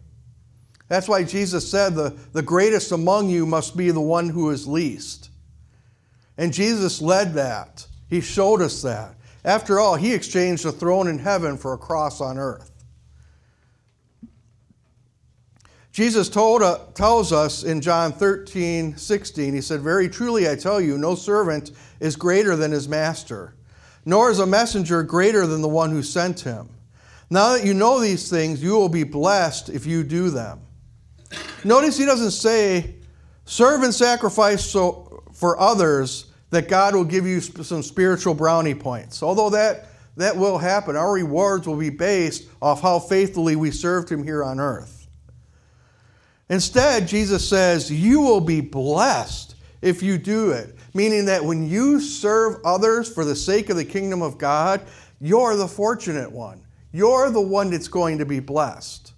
That's 0.88 1.08
why 1.08 1.23
Jesus 1.23 1.69
said 1.69 1.95
the, 1.95 2.15
the 2.34 2.41
greatest 2.41 2.91
among 2.91 3.29
you 3.29 3.45
must 3.45 3.75
be 3.75 3.91
the 3.91 4.01
one 4.01 4.29
who 4.29 4.49
is 4.49 4.67
least. 4.67 5.29
And 6.38 6.53
Jesus 6.53 7.01
led 7.01 7.34
that. 7.34 7.86
He 8.10 8.21
showed 8.21 8.62
us 8.62 8.82
that. 8.84 9.15
After 9.43 9.79
all, 9.79 9.95
He 9.95 10.13
exchanged 10.13 10.65
a 10.65 10.71
throne 10.71 11.08
in 11.08 11.19
heaven 11.19 11.58
for 11.58 11.73
a 11.73 11.77
cross 11.77 12.21
on 12.21 12.38
earth. 12.38 12.71
Jesus 15.93 16.27
told, 16.27 16.63
uh, 16.63 16.79
tells 16.95 17.32
us 17.32 17.63
in 17.63 17.79
John 17.79 18.12
13, 18.12 18.97
16, 18.97 19.53
He 19.53 19.62
said, 19.62 19.82
Very 19.82 20.10
truly 20.10 20.49
I 20.49 20.56
tell 20.56 20.82
you, 20.82 20.97
no 20.97 21.13
servant 21.13 21.69
is 21.99 22.15
greater 22.15 22.56
than 22.56 22.71
his 22.71 22.89
master, 22.89 23.53
nor 24.03 24.32
is 24.32 24.39
a 24.39 24.45
messenger 24.47 25.03
greater 25.03 25.45
than 25.45 25.62
the 25.62 25.69
one 25.69 25.91
who 25.91 26.01
sent 26.01 26.39
him. 26.39 26.67
Now 27.29 27.53
that 27.53 27.63
you 27.63 27.75
know 27.75 27.99
these 27.99 28.27
things, 28.27 28.62
you 28.62 28.71
will 28.71 28.89
be 28.89 29.03
blessed 29.03 29.69
if 29.69 29.86
you 29.86 30.03
do 30.03 30.32
them. 30.32 30.62
Notice 31.63 31.97
He 31.97 32.06
doesn't 32.06 32.32
say, 32.32 32.95
Serve 33.45 33.84
and 33.84 33.93
sacrifice 33.93 34.65
so, 34.65 35.23
for 35.34 35.60
others 35.60 36.32
that 36.49 36.69
God 36.69 36.95
will 36.95 37.03
give 37.03 37.27
you 37.27 37.39
some 37.39 37.84
spiritual 37.84 38.34
brownie 38.34 38.75
points. 38.75 39.21
Although 39.21 39.51
that, 39.51 39.89
that 40.17 40.38
will 40.38 40.58
happen, 40.58 40.95
our 40.95 41.12
rewards 41.12 41.67
will 41.67 41.77
be 41.77 41.89
based 41.91 42.47
off 42.62 42.82
how 42.82 42.99
faithfully 42.99 43.56
we 43.56 43.69
served 43.69 44.12
Him 44.12 44.23
here 44.23 44.43
on 44.43 44.60
earth. 44.60 44.92
Instead, 46.49 47.08
Jesus 47.08 47.47
says, 47.47 47.91
You 47.91 48.21
will 48.21 48.41
be 48.41 48.62
blessed 48.62 49.56
if 49.82 50.03
you 50.03 50.17
do 50.17 50.51
it. 50.51 50.75
Meaning 50.93 51.25
that 51.25 51.43
when 51.43 51.67
you 51.67 51.99
serve 51.99 52.58
others 52.63 53.12
for 53.12 53.25
the 53.25 53.36
sake 53.36 53.69
of 53.69 53.77
the 53.77 53.86
kingdom 53.86 54.21
of 54.21 54.38
God, 54.38 54.82
you're 55.19 55.56
the 55.56 55.67
fortunate 55.67 56.32
one. 56.32 56.63
You're 56.91 57.32
the 57.32 57.41
one 57.41 57.71
that's 57.71 57.88
going 57.88 58.19
to 58.19 58.25
be 58.25 58.39
blessed. 58.39 59.13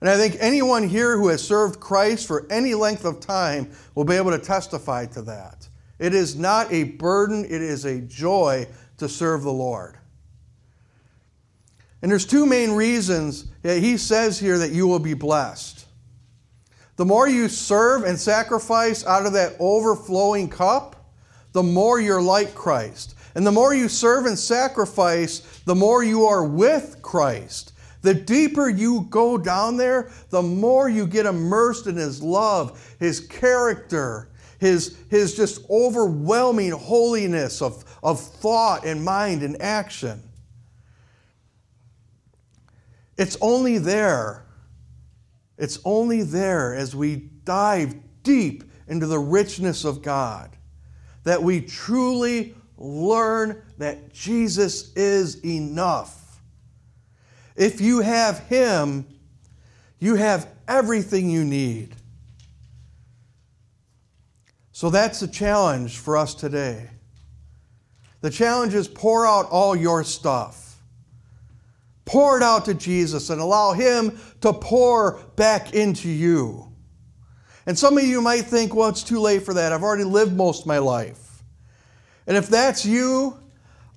And 0.00 0.08
I 0.08 0.16
think 0.16 0.36
anyone 0.40 0.88
here 0.88 1.18
who 1.18 1.28
has 1.28 1.42
served 1.42 1.80
Christ 1.80 2.26
for 2.26 2.46
any 2.50 2.74
length 2.74 3.04
of 3.04 3.20
time 3.20 3.70
will 3.94 4.04
be 4.04 4.14
able 4.14 4.30
to 4.30 4.38
testify 4.38 5.06
to 5.06 5.22
that. 5.22 5.68
It 5.98 6.14
is 6.14 6.36
not 6.36 6.72
a 6.72 6.84
burden, 6.84 7.44
it 7.44 7.60
is 7.60 7.84
a 7.84 8.00
joy 8.00 8.66
to 8.96 9.08
serve 9.08 9.42
the 9.42 9.52
Lord. 9.52 9.98
And 12.00 12.10
there's 12.10 12.24
two 12.24 12.46
main 12.46 12.70
reasons 12.70 13.50
that 13.60 13.80
he 13.80 13.98
says 13.98 14.38
here 14.38 14.58
that 14.58 14.72
you 14.72 14.86
will 14.86 14.98
be 14.98 15.12
blessed. 15.12 15.79
The 17.00 17.06
more 17.06 17.26
you 17.26 17.48
serve 17.48 18.04
and 18.04 18.20
sacrifice 18.20 19.06
out 19.06 19.24
of 19.24 19.32
that 19.32 19.56
overflowing 19.58 20.50
cup, 20.50 20.96
the 21.52 21.62
more 21.62 21.98
you're 21.98 22.20
like 22.20 22.54
Christ. 22.54 23.14
And 23.34 23.46
the 23.46 23.50
more 23.50 23.72
you 23.72 23.88
serve 23.88 24.26
and 24.26 24.38
sacrifice, 24.38 25.38
the 25.64 25.74
more 25.74 26.04
you 26.04 26.26
are 26.26 26.44
with 26.44 26.98
Christ. 27.00 27.72
The 28.02 28.12
deeper 28.12 28.68
you 28.68 29.06
go 29.08 29.38
down 29.38 29.78
there, 29.78 30.10
the 30.28 30.42
more 30.42 30.90
you 30.90 31.06
get 31.06 31.24
immersed 31.24 31.86
in 31.86 31.96
His 31.96 32.22
love, 32.22 32.94
His 32.98 33.18
character, 33.18 34.28
His, 34.58 34.98
his 35.08 35.34
just 35.34 35.64
overwhelming 35.70 36.72
holiness 36.72 37.62
of, 37.62 37.82
of 38.02 38.20
thought 38.20 38.84
and 38.84 39.02
mind 39.02 39.42
and 39.42 39.62
action. 39.62 40.22
It's 43.16 43.38
only 43.40 43.78
there 43.78 44.44
it's 45.60 45.78
only 45.84 46.22
there 46.22 46.74
as 46.74 46.96
we 46.96 47.16
dive 47.44 47.94
deep 48.22 48.64
into 48.88 49.06
the 49.06 49.18
richness 49.18 49.84
of 49.84 50.00
God 50.00 50.56
that 51.24 51.42
we 51.42 51.60
truly 51.60 52.54
learn 52.78 53.62
that 53.76 54.10
Jesus 54.10 54.90
is 54.94 55.44
enough. 55.44 56.40
If 57.56 57.78
you 57.82 58.00
have 58.00 58.38
Him, 58.46 59.06
you 59.98 60.14
have 60.14 60.48
everything 60.66 61.28
you 61.28 61.44
need. 61.44 61.94
So 64.72 64.88
that's 64.88 65.20
the 65.20 65.28
challenge 65.28 65.98
for 65.98 66.16
us 66.16 66.34
today. 66.34 66.88
The 68.22 68.30
challenge 68.30 68.72
is 68.72 68.88
pour 68.88 69.26
out 69.26 69.44
all 69.50 69.76
your 69.76 70.04
stuff. 70.04 70.69
Pour 72.10 72.36
it 72.36 72.42
out 72.42 72.64
to 72.64 72.74
Jesus 72.74 73.30
and 73.30 73.40
allow 73.40 73.72
Him 73.72 74.18
to 74.40 74.52
pour 74.52 75.20
back 75.36 75.74
into 75.74 76.08
you. 76.08 76.66
And 77.66 77.78
some 77.78 77.96
of 77.96 78.02
you 78.02 78.20
might 78.20 78.46
think, 78.46 78.74
well, 78.74 78.88
it's 78.88 79.04
too 79.04 79.20
late 79.20 79.44
for 79.44 79.54
that. 79.54 79.72
I've 79.72 79.84
already 79.84 80.02
lived 80.02 80.32
most 80.32 80.62
of 80.62 80.66
my 80.66 80.78
life. 80.78 81.44
And 82.26 82.36
if 82.36 82.48
that's 82.48 82.84
you, 82.84 83.38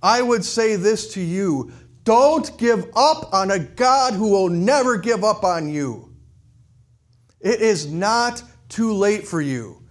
I 0.03 0.21
would 0.21 0.45
say 0.45 0.75
this 0.75 1.11
to 1.15 1.21
you 1.21 1.71
don't 2.03 2.55
give 2.59 2.85
up 2.95 3.33
on 3.33 3.49
a 3.49 3.57
God 3.57 4.13
who 4.13 4.29
will 4.29 4.49
never 4.49 4.95
give 4.97 5.23
up 5.23 5.43
on 5.43 5.67
you. 5.67 6.13
It 7.41 7.61
is 7.61 7.91
not 7.91 8.43
too 8.69 8.93
late 8.93 9.27
for 9.27 9.41
you. 9.41 9.82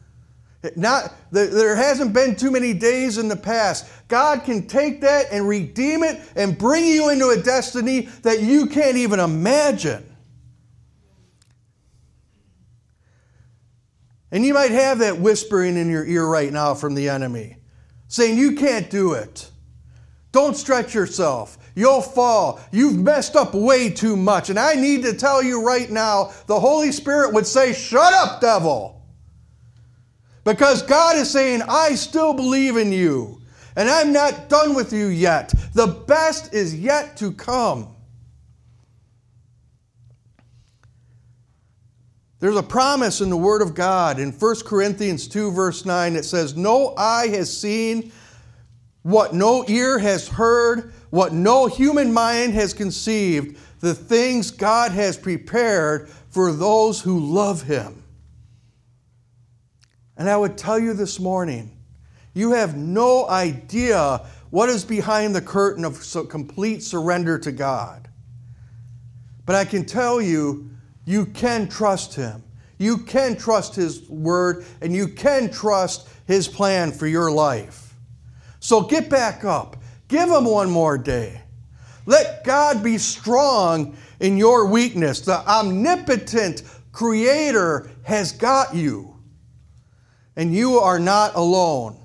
Not, 0.76 1.12
there 1.32 1.74
hasn't 1.74 2.12
been 2.12 2.36
too 2.36 2.52
many 2.52 2.72
days 2.72 3.18
in 3.18 3.28
the 3.28 3.36
past. 3.36 3.90
God 4.06 4.44
can 4.44 4.68
take 4.68 5.00
that 5.00 5.26
and 5.32 5.48
redeem 5.48 6.04
it 6.04 6.20
and 6.36 6.56
bring 6.56 6.84
you 6.84 7.10
into 7.10 7.30
a 7.30 7.36
destiny 7.36 8.02
that 8.22 8.42
you 8.42 8.66
can't 8.66 8.96
even 8.96 9.18
imagine. 9.18 10.06
And 14.30 14.46
you 14.46 14.54
might 14.54 14.70
have 14.70 15.00
that 15.00 15.18
whispering 15.18 15.76
in 15.76 15.90
your 15.90 16.06
ear 16.06 16.26
right 16.26 16.52
now 16.52 16.74
from 16.74 16.94
the 16.94 17.08
enemy 17.08 17.56
saying, 18.08 18.38
You 18.38 18.54
can't 18.54 18.88
do 18.88 19.14
it. 19.14 19.50
Don't 20.30 20.56
stretch 20.56 20.94
yourself. 20.94 21.58
You'll 21.74 22.02
fall. 22.02 22.60
You've 22.70 22.98
messed 22.98 23.34
up 23.34 23.52
way 23.52 23.90
too 23.90 24.16
much. 24.16 24.48
And 24.48 24.58
I 24.58 24.74
need 24.74 25.02
to 25.02 25.14
tell 25.14 25.42
you 25.42 25.64
right 25.64 25.90
now 25.90 26.32
the 26.46 26.60
Holy 26.60 26.92
Spirit 26.92 27.34
would 27.34 27.46
say, 27.46 27.72
Shut 27.72 28.12
up, 28.14 28.40
devil. 28.40 29.01
Because 30.44 30.82
God 30.82 31.16
is 31.16 31.30
saying, 31.30 31.62
I 31.68 31.94
still 31.94 32.34
believe 32.34 32.76
in 32.76 32.92
you, 32.92 33.40
and 33.76 33.88
I'm 33.88 34.12
not 34.12 34.48
done 34.48 34.74
with 34.74 34.92
you 34.92 35.06
yet. 35.06 35.52
The 35.74 35.86
best 35.86 36.52
is 36.52 36.74
yet 36.74 37.16
to 37.18 37.32
come. 37.32 37.88
There's 42.40 42.56
a 42.56 42.62
promise 42.62 43.20
in 43.20 43.30
the 43.30 43.36
Word 43.36 43.62
of 43.62 43.72
God 43.72 44.18
in 44.18 44.32
1 44.32 44.56
Corinthians 44.66 45.28
2, 45.28 45.52
verse 45.52 45.86
9, 45.86 46.14
that 46.14 46.24
says, 46.24 46.56
No 46.56 46.92
eye 46.96 47.28
has 47.28 47.56
seen, 47.56 48.10
what 49.02 49.32
no 49.32 49.64
ear 49.68 49.96
has 50.00 50.26
heard, 50.26 50.92
what 51.10 51.32
no 51.32 51.68
human 51.68 52.12
mind 52.12 52.54
has 52.54 52.74
conceived, 52.74 53.56
the 53.78 53.94
things 53.94 54.50
God 54.50 54.90
has 54.90 55.16
prepared 55.16 56.08
for 56.30 56.52
those 56.52 57.00
who 57.00 57.20
love 57.20 57.62
Him. 57.62 58.01
And 60.16 60.28
I 60.28 60.36
would 60.36 60.58
tell 60.58 60.78
you 60.78 60.92
this 60.92 61.18
morning, 61.18 61.76
you 62.34 62.52
have 62.52 62.76
no 62.76 63.28
idea 63.28 64.26
what 64.50 64.68
is 64.68 64.84
behind 64.84 65.34
the 65.34 65.40
curtain 65.40 65.84
of 65.84 66.04
complete 66.28 66.82
surrender 66.82 67.38
to 67.38 67.52
God. 67.52 68.08
But 69.46 69.56
I 69.56 69.64
can 69.64 69.84
tell 69.84 70.20
you, 70.20 70.70
you 71.04 71.26
can 71.26 71.68
trust 71.68 72.14
Him. 72.14 72.42
You 72.78 72.98
can 72.98 73.36
trust 73.36 73.74
His 73.74 74.08
word, 74.08 74.64
and 74.80 74.94
you 74.94 75.08
can 75.08 75.50
trust 75.50 76.08
His 76.26 76.48
plan 76.48 76.92
for 76.92 77.06
your 77.06 77.30
life. 77.30 77.94
So 78.60 78.82
get 78.82 79.08
back 79.08 79.44
up. 79.44 79.76
Give 80.08 80.28
Him 80.28 80.44
one 80.44 80.70
more 80.70 80.98
day. 80.98 81.40
Let 82.06 82.44
God 82.44 82.82
be 82.82 82.98
strong 82.98 83.96
in 84.20 84.36
your 84.36 84.66
weakness. 84.66 85.20
The 85.20 85.38
omnipotent 85.48 86.62
Creator 86.92 87.90
has 88.02 88.32
got 88.32 88.74
you 88.74 89.11
and 90.36 90.54
you 90.54 90.78
are 90.78 90.98
not 90.98 91.34
alone. 91.34 91.98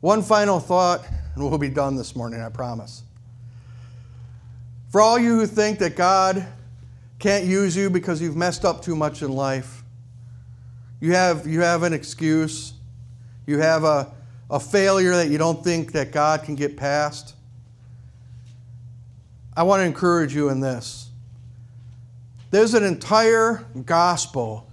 One 0.00 0.22
final 0.22 0.60
thought, 0.60 1.04
and 1.34 1.48
we'll 1.48 1.58
be 1.58 1.68
done 1.68 1.96
this 1.96 2.14
morning, 2.14 2.40
I 2.40 2.50
promise. 2.50 3.02
For 4.90 5.00
all 5.00 5.18
you 5.18 5.40
who 5.40 5.46
think 5.46 5.80
that 5.80 5.96
God 5.96 6.46
can't 7.18 7.44
use 7.44 7.76
you 7.76 7.90
because 7.90 8.22
you've 8.22 8.36
messed 8.36 8.64
up 8.64 8.80
too 8.80 8.94
much 8.94 9.22
in 9.22 9.32
life, 9.32 9.82
you 11.00 11.12
have, 11.12 11.46
you 11.46 11.60
have 11.60 11.82
an 11.82 11.92
excuse, 11.92 12.74
you 13.46 13.58
have 13.58 13.84
a, 13.84 14.12
a 14.50 14.60
failure 14.60 15.12
that 15.16 15.28
you 15.28 15.38
don't 15.38 15.62
think 15.64 15.92
that 15.92 16.12
God 16.12 16.44
can 16.44 16.54
get 16.54 16.76
past. 16.76 17.34
I 19.56 19.64
want 19.64 19.80
to 19.80 19.84
encourage 19.84 20.34
you 20.34 20.48
in 20.48 20.60
this. 20.60 21.07
There's 22.50 22.74
an 22.74 22.84
entire 22.84 23.66
gospel 23.84 24.68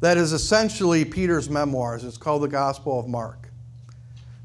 that 0.00 0.16
is 0.16 0.32
essentially 0.32 1.04
Peter's 1.04 1.50
memoirs. 1.50 2.04
It's 2.04 2.16
called 2.16 2.42
the 2.42 2.48
Gospel 2.48 3.00
of 3.00 3.08
Mark. 3.08 3.48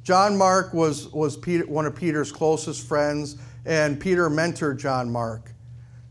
John 0.03 0.35
Mark 0.35 0.73
was, 0.73 1.11
was 1.13 1.37
Peter, 1.37 1.65
one 1.67 1.85
of 1.85 1.95
Peter's 1.95 2.31
closest 2.31 2.87
friends, 2.87 3.37
and 3.65 3.99
Peter 3.99 4.29
mentored 4.29 4.79
John 4.79 5.11
Mark 5.11 5.51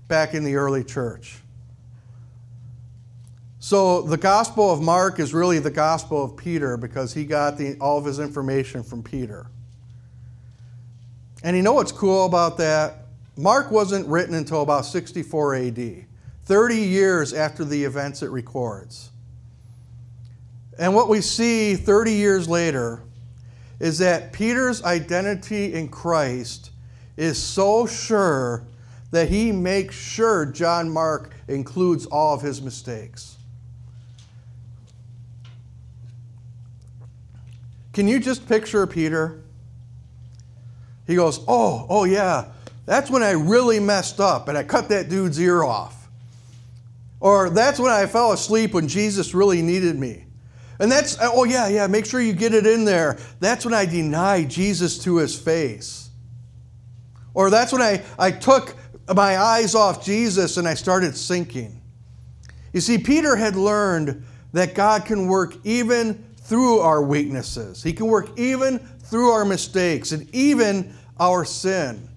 back 0.07 0.35
in 0.35 0.45
the 0.45 0.55
early 0.55 0.85
church. 0.85 1.39
So 3.59 4.03
the 4.03 4.17
Gospel 4.17 4.73
of 4.73 4.81
Mark 4.81 5.19
is 5.19 5.35
really 5.35 5.59
the 5.59 5.71
Gospel 5.71 6.25
of 6.25 6.37
Peter 6.37 6.77
because 6.77 7.13
he 7.13 7.25
got 7.25 7.59
the, 7.59 7.77
all 7.79 7.99
of 7.99 8.05
his 8.05 8.19
information 8.19 8.83
from 8.83 9.03
Peter. 9.03 9.47
And 11.43 11.57
you 11.57 11.63
know 11.63 11.73
what's 11.73 11.93
cool 11.93 12.27
about 12.27 12.57
that? 12.59 13.07
Mark 13.37 13.71
wasn't 13.71 14.07
written 14.07 14.35
until 14.35 14.63
about 14.63 14.87
64 14.87 15.55
AD, 15.57 16.05
30 16.51 16.79
years 16.79 17.33
after 17.33 17.65
the 17.65 17.85
events 17.85 18.23
it 18.23 18.31
records. 18.31 19.11
And 20.81 20.97
what 20.97 21.09
we 21.09 21.21
see 21.21 21.77
30 21.77 22.13
years 22.13 22.49
later 22.49 23.05
is 23.79 23.99
that 23.99 24.33
Peter's 24.33 24.83
identity 24.83 25.75
in 25.75 25.89
Christ 25.89 26.73
is 27.17 27.41
so 27.41 27.87
sure 27.87 28.65
that 29.13 29.29
he 29.29 29.53
makes 29.53 29.95
sure 29.95 30.45
John 30.45 30.91
Mark 30.91 31.37
includes 31.47 32.07
all 32.07 32.35
of 32.35 32.43
his 32.43 32.61
mistakes. 32.61 33.37
Can 37.93 38.09
you 38.09 38.19
just 38.19 38.49
picture 38.49 38.89
Peter? 38.89 39.41
He 41.07 41.15
goes, 41.15 41.45
Oh, 41.47 41.87
oh 41.89 42.03
yeah, 42.03 42.47
that's 42.87 43.09
when 43.09 43.23
I 43.23 43.31
really 43.31 43.79
messed 43.79 44.19
up 44.19 44.49
and 44.49 44.59
I 44.59 44.65
cut 44.65 44.89
that 44.89 45.09
dude's 45.09 45.39
ear 45.39 45.63
off. 45.63 46.00
Or 47.21 47.51
that's 47.51 47.79
when 47.79 47.93
I 47.93 48.07
fell 48.07 48.33
asleep 48.33 48.73
when 48.73 48.89
Jesus 48.89 49.35
really 49.35 49.63
needed 49.63 49.99
me. 49.99 50.25
And 50.79 50.91
that's, 50.91 51.19
oh 51.21 51.45
yeah, 51.45 51.69
yeah, 51.69 51.87
make 51.87 52.07
sure 52.07 52.23
you 52.23 52.33
get 52.33 52.55
it 52.55 52.67
in 52.67 52.87
there. 52.87 53.19
That's 53.39 53.67
when 53.67 53.75
I 53.75 53.85
denied 53.85 54.49
Jesus 54.49 54.99
to 55.05 55.19
his 55.19 55.39
face. 55.39 56.09
Or 57.35 57.51
that's 57.51 57.73
when 57.73 57.83
I, 57.83 58.03
I 58.19 58.31
took 58.31 58.75
my 59.15 59.39
eyes 59.39 59.75
off 59.75 60.05
Jesus 60.05 60.57
and 60.57 60.67
I 60.67 60.75
started 60.75 61.17
sinking. 61.17 61.81
You 62.73 62.81
see, 62.81 62.99
Peter 62.99 63.37
had 63.37 63.57
learned 63.57 64.25
that 64.53 64.75
God 64.75 65.05
can 65.05 65.27
work 65.27 65.55
even 65.65 66.25
through 66.37 66.81
our 66.81 67.03
weaknesses, 67.03 67.83
He 67.83 67.93
can 67.93 68.07
work 68.07 68.37
even 68.39 68.79
through 68.79 69.31
our 69.31 69.45
mistakes 69.45 70.13
and 70.13 70.29
even 70.35 70.95
our 71.19 71.45
sin. 71.45 72.10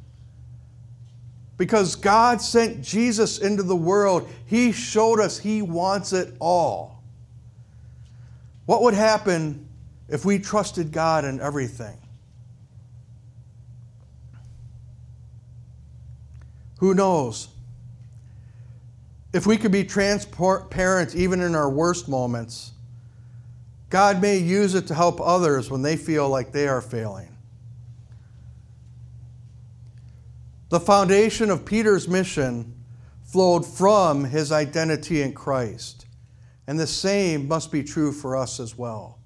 Because 1.58 1.96
God 1.96 2.42
sent 2.42 2.82
Jesus 2.82 3.38
into 3.38 3.64
the 3.64 3.76
world, 3.76 4.28
He 4.46 4.72
showed 4.72 5.20
us 5.20 5.38
He 5.38 5.62
wants 5.62 6.14
it 6.14 6.34
all. 6.40 7.04
What 8.66 8.82
would 8.84 8.94
happen 8.94 9.68
if 10.08 10.26
we 10.26 10.40
trusted 10.40 10.92
God 10.92 11.26
in 11.26 11.40
everything? 11.40 11.98
Who 16.80 16.94
knows? 16.94 17.50
If 19.34 19.48
we 19.48 19.58
could 19.58 19.72
be 19.72 19.84
transparent 19.84 21.16
even 21.16 21.42
in 21.42 21.56
our 21.56 21.70
worst 21.70 22.08
moments, 22.08 22.72
God 23.90 24.22
may 24.22 24.38
use 24.38 24.76
it 24.76 24.88
to 24.88 24.96
help 24.96 25.22
others 25.22 25.70
when 25.70 25.82
they 25.82 25.96
feel 25.98 26.30
like 26.30 26.52
they 26.52 26.68
are 26.68 26.82
failing. 26.82 27.33
The 30.74 30.80
foundation 30.80 31.52
of 31.52 31.66
Peter's 31.66 32.08
mission 32.08 32.84
flowed 33.22 33.64
from 33.64 34.24
his 34.24 34.52
identity 34.52 35.22
in 35.22 35.34
Christ. 35.34 36.08
And 36.66 36.80
the 36.80 36.88
same 36.88 37.48
must 37.48 37.72
be 37.72 37.84
true 37.84 38.12
for 38.12 38.36
us 38.36 38.60
as 38.60 38.76
well. 38.76 39.20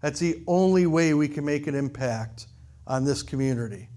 That's 0.00 0.20
the 0.20 0.44
only 0.46 0.86
way 0.86 1.12
we 1.12 1.26
can 1.26 1.44
make 1.44 1.66
an 1.66 1.74
impact 1.74 2.46
on 2.86 3.04
this 3.04 3.24
community, 3.24 3.88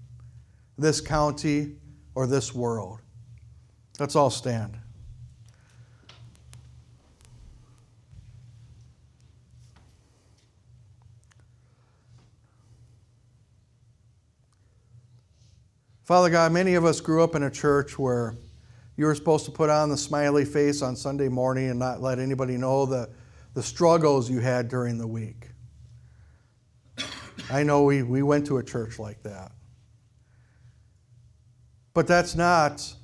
this 0.76 1.00
county, 1.00 1.76
or 2.16 2.26
this 2.26 2.52
world. 2.52 2.98
Let's 4.00 4.16
all 4.16 4.30
stand. 4.30 4.76
Father 16.04 16.28
God, 16.28 16.52
many 16.52 16.74
of 16.74 16.84
us 16.84 17.00
grew 17.00 17.24
up 17.24 17.34
in 17.34 17.44
a 17.44 17.50
church 17.50 17.98
where 17.98 18.36
you 18.94 19.06
were 19.06 19.14
supposed 19.14 19.46
to 19.46 19.50
put 19.50 19.70
on 19.70 19.88
the 19.88 19.96
smiley 19.96 20.44
face 20.44 20.82
on 20.82 20.96
Sunday 20.96 21.28
morning 21.28 21.70
and 21.70 21.78
not 21.78 22.02
let 22.02 22.18
anybody 22.18 22.58
know 22.58 22.84
the, 22.84 23.08
the 23.54 23.62
struggles 23.62 24.28
you 24.28 24.40
had 24.40 24.68
during 24.68 24.98
the 24.98 25.06
week. 25.06 25.48
I 27.50 27.62
know 27.62 27.84
we, 27.84 28.02
we 28.02 28.22
went 28.22 28.46
to 28.48 28.58
a 28.58 28.62
church 28.62 28.98
like 28.98 29.22
that. 29.22 29.52
But 31.94 32.06
that's 32.06 32.34
not 32.34 32.94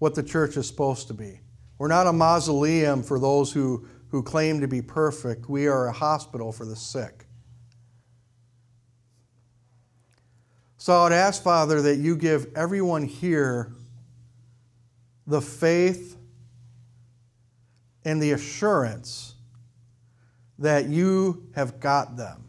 what 0.00 0.16
the 0.16 0.22
church 0.24 0.56
is 0.56 0.66
supposed 0.66 1.06
to 1.08 1.14
be. 1.14 1.38
We're 1.78 1.86
not 1.86 2.08
a 2.08 2.12
mausoleum 2.12 3.04
for 3.04 3.20
those 3.20 3.52
who, 3.52 3.86
who 4.08 4.24
claim 4.24 4.60
to 4.62 4.66
be 4.66 4.82
perfect. 4.82 5.48
We 5.48 5.68
are 5.68 5.86
a 5.86 5.92
hospital 5.92 6.50
for 6.50 6.64
the 6.64 6.74
sick. 6.74 7.26
So 10.82 10.92
I 10.92 11.02
would 11.04 11.12
ask, 11.12 11.44
Father, 11.44 11.80
that 11.82 11.98
you 11.98 12.16
give 12.16 12.48
everyone 12.56 13.04
here 13.04 13.72
the 15.28 15.40
faith 15.40 16.16
and 18.04 18.20
the 18.20 18.32
assurance 18.32 19.36
that 20.58 20.88
you 20.88 21.46
have 21.54 21.78
got 21.78 22.16
them. 22.16 22.48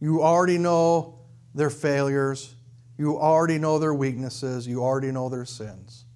You 0.00 0.22
already 0.22 0.56
know 0.56 1.18
their 1.54 1.68
failures, 1.68 2.54
you 2.96 3.18
already 3.18 3.58
know 3.58 3.78
their 3.78 3.92
weaknesses, 3.92 4.66
you 4.66 4.82
already 4.82 5.12
know 5.12 5.28
their 5.28 5.44
sins. 5.44 6.06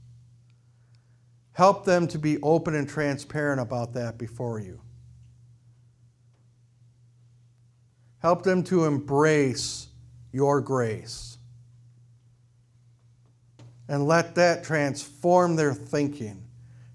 Help 1.52 1.84
them 1.84 2.06
to 2.06 2.18
be 2.18 2.40
open 2.40 2.74
and 2.74 2.88
transparent 2.88 3.60
about 3.60 3.92
that 3.92 4.16
before 4.16 4.60
you. 4.60 4.80
Help 8.20 8.44
them 8.44 8.62
to 8.62 8.86
embrace 8.86 9.85
your 10.36 10.60
grace. 10.60 11.38
And 13.88 14.06
let 14.06 14.34
that 14.34 14.64
transform 14.64 15.56
their 15.56 15.72
thinking 15.72 16.44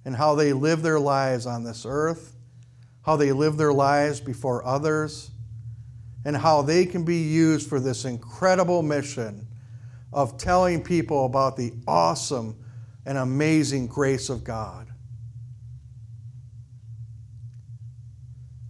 and 0.06 0.16
how 0.16 0.36
they 0.36 0.54
live 0.54 0.84
their 0.84 1.00
lives 1.00 1.48
on 1.48 1.64
this 1.64 1.84
earth, 1.88 2.36
how 3.02 3.16
they 3.16 3.32
live 3.32 3.58
their 3.58 3.74
lives 3.74 4.20
before 4.20 4.64
others, 4.64 5.32
and 6.24 6.38
how 6.38 6.62
they 6.62 6.86
can 6.86 7.04
be 7.04 7.18
used 7.18 7.68
for 7.68 7.80
this 7.80 8.06
incredible 8.06 8.84
mission 8.84 9.48
of 10.14 10.38
telling 10.38 10.84
people 10.84 11.26
about 11.26 11.58
the 11.58 11.74
awesome 11.88 12.56
and 13.08 13.18
amazing 13.18 13.88
grace 13.88 14.30
of 14.30 14.44
God. 14.44 14.88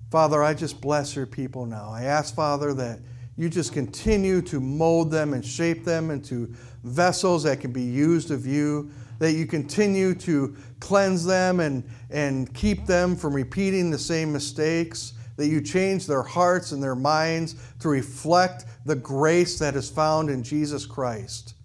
Father, 0.09 0.41
I 0.41 0.53
just 0.53 0.79
bless 0.79 1.13
your 1.13 1.25
people 1.25 1.65
now. 1.65 1.89
I 1.89 2.03
ask, 2.03 2.33
Father, 2.33 2.73
that 2.75 2.99
you 3.37 3.49
just 3.49 3.73
continue 3.73 4.41
to 4.41 4.59
mold 4.59 5.11
them 5.11 5.33
and 5.33 5.45
shape 5.45 5.85
them 5.85 6.11
into 6.11 6.53
vessels 6.83 7.43
that 7.43 7.59
can 7.59 7.71
be 7.71 7.81
used 7.81 8.31
of 8.31 8.45
you, 8.45 8.91
that 9.19 9.33
you 9.33 9.45
continue 9.45 10.13
to 10.15 10.55
cleanse 10.79 11.25
them 11.25 11.59
and, 11.59 11.83
and 12.09 12.53
keep 12.53 12.85
them 12.85 13.15
from 13.15 13.33
repeating 13.33 13.89
the 13.89 13.97
same 13.97 14.33
mistakes, 14.33 15.13
that 15.37 15.47
you 15.47 15.61
change 15.61 16.07
their 16.07 16.23
hearts 16.23 16.71
and 16.71 16.83
their 16.83 16.95
minds 16.95 17.55
to 17.79 17.87
reflect 17.87 18.65
the 18.85 18.95
grace 18.95 19.57
that 19.59 19.75
is 19.75 19.89
found 19.89 20.29
in 20.29 20.43
Jesus 20.43 20.85
Christ. 20.85 21.55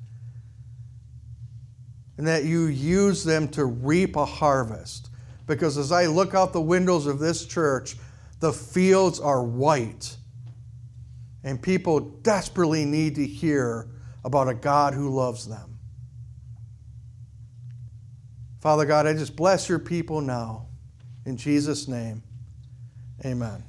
And 2.17 2.27
that 2.27 2.45
you 2.45 2.67
use 2.67 3.25
them 3.25 3.49
to 3.49 3.65
reap 3.65 4.17
a 4.17 4.25
harvest. 4.25 5.11
Because 5.47 5.77
as 5.77 5.93
I 5.93 6.07
look 6.07 6.35
out 6.35 6.53
the 6.53 6.61
windows 6.61 7.07
of 7.07 7.19
this 7.19 7.45
church, 7.45 7.97
the 8.41 8.53
fields 8.53 9.21
are 9.21 9.43
white 9.43 10.16
and 11.47 11.63
people 11.63 12.01
desperately 12.01 12.85
need 12.85 13.15
to 13.15 13.25
hear 13.25 13.89
about 14.25 14.49
a 14.49 14.55
God 14.55 14.95
who 14.95 15.09
loves 15.09 15.47
them. 15.47 15.79
Father 18.61 18.85
God, 18.85 19.07
I 19.07 19.13
just 19.13 19.37
bless 19.37 19.69
your 19.69 19.79
people 19.79 20.21
now. 20.21 20.67
In 21.25 21.37
Jesus' 21.37 21.87
name, 21.87 22.25
amen. 23.25 23.63